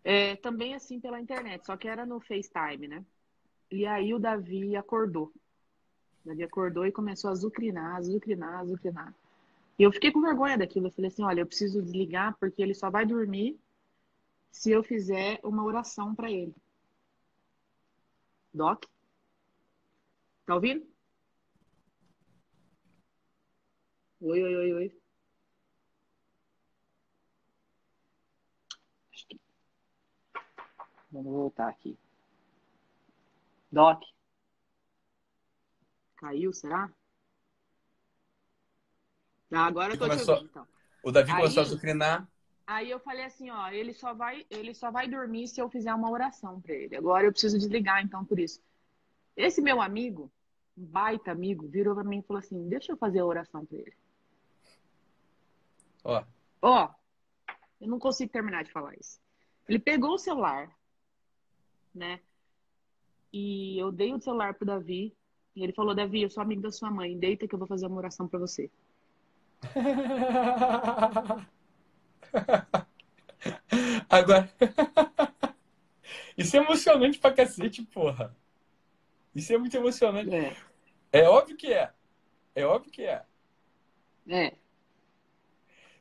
[0.05, 3.05] É, também assim pela internet, só que era no FaceTime, né?
[3.71, 5.33] E aí o Davi acordou.
[6.25, 9.15] O Davi acordou e começou a azucrinar, azucrinar, azucrinar.
[9.79, 10.89] E eu fiquei com vergonha daquilo.
[10.89, 13.59] Eu falei assim: olha, eu preciso desligar porque ele só vai dormir
[14.51, 16.55] se eu fizer uma oração para ele.
[18.53, 18.85] Doc?
[20.47, 20.87] Tá ouvindo?
[24.21, 25.08] Oi, oi, oi, oi.
[31.11, 31.99] Vamos voltar aqui.
[33.71, 34.03] Doc.
[36.17, 36.91] Caiu, será?
[39.51, 40.69] Ah, agora eu tô começou, te ouvindo, então.
[41.03, 42.29] O Davi aí, começou a sucrinar.
[42.67, 45.95] Aí eu falei assim, ó, ele só vai, ele só vai dormir se eu fizer
[45.95, 46.97] uma oração para ele.
[46.97, 48.61] Agora eu preciso desligar, então, por isso.
[49.35, 50.31] Esse meu amigo,
[50.77, 53.79] um baita amigo, virou para mim e falou assim: "Deixa eu fazer a oração para
[53.79, 53.97] ele".
[56.05, 56.25] Ó.
[56.61, 56.95] Ó.
[57.81, 59.21] Eu não consigo terminar de falar isso.
[59.69, 60.77] Ele pegou o celular,
[61.99, 62.21] né?
[63.33, 65.15] E eu dei o celular pro Davi.
[65.55, 67.19] E ele falou: Davi, eu sou amigo da sua mãe.
[67.19, 68.71] Deita que eu vou fazer uma oração para você.
[74.09, 74.51] Agora.
[76.39, 78.35] Isso é emocionante pra cacete, porra.
[79.35, 80.35] Isso é muito emocionante.
[80.35, 80.57] É,
[81.13, 81.93] é óbvio que é.
[82.55, 83.25] É óbvio que é.
[84.29, 84.55] É.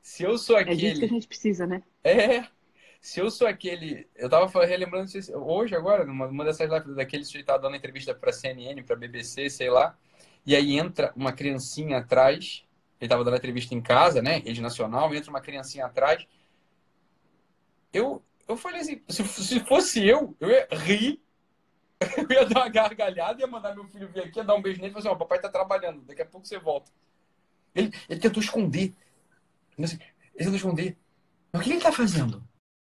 [0.01, 0.73] Se eu sou aquele.
[0.73, 1.83] É disso que a gente precisa, né?
[2.03, 2.47] É.
[3.01, 4.07] Se eu sou aquele.
[4.15, 8.33] Eu tava relembrando hoje, agora, numa, dessas lives daquele sujeito que tava dando entrevista pra
[8.33, 9.97] CNN, pra BBC, sei lá.
[10.45, 12.65] E aí entra uma criancinha atrás.
[12.99, 14.39] Ele tava dando entrevista em casa, né?
[14.39, 16.25] Rede Nacional, entra uma criancinha atrás.
[17.93, 21.21] Eu, eu falei assim, se, se fosse eu, eu ia rir,
[22.17, 24.79] eu ia dar uma gargalhada, ia mandar meu filho vir aqui, ia dar um beijo
[24.79, 26.91] nele e falar assim, ó, oh, papai tá trabalhando, daqui a pouco você volta.
[27.73, 28.93] Ele, ele tentou esconder.
[29.81, 29.99] Assim,
[30.33, 30.97] ele tentou esconder.
[31.51, 32.46] Mas o que ele tá fazendo?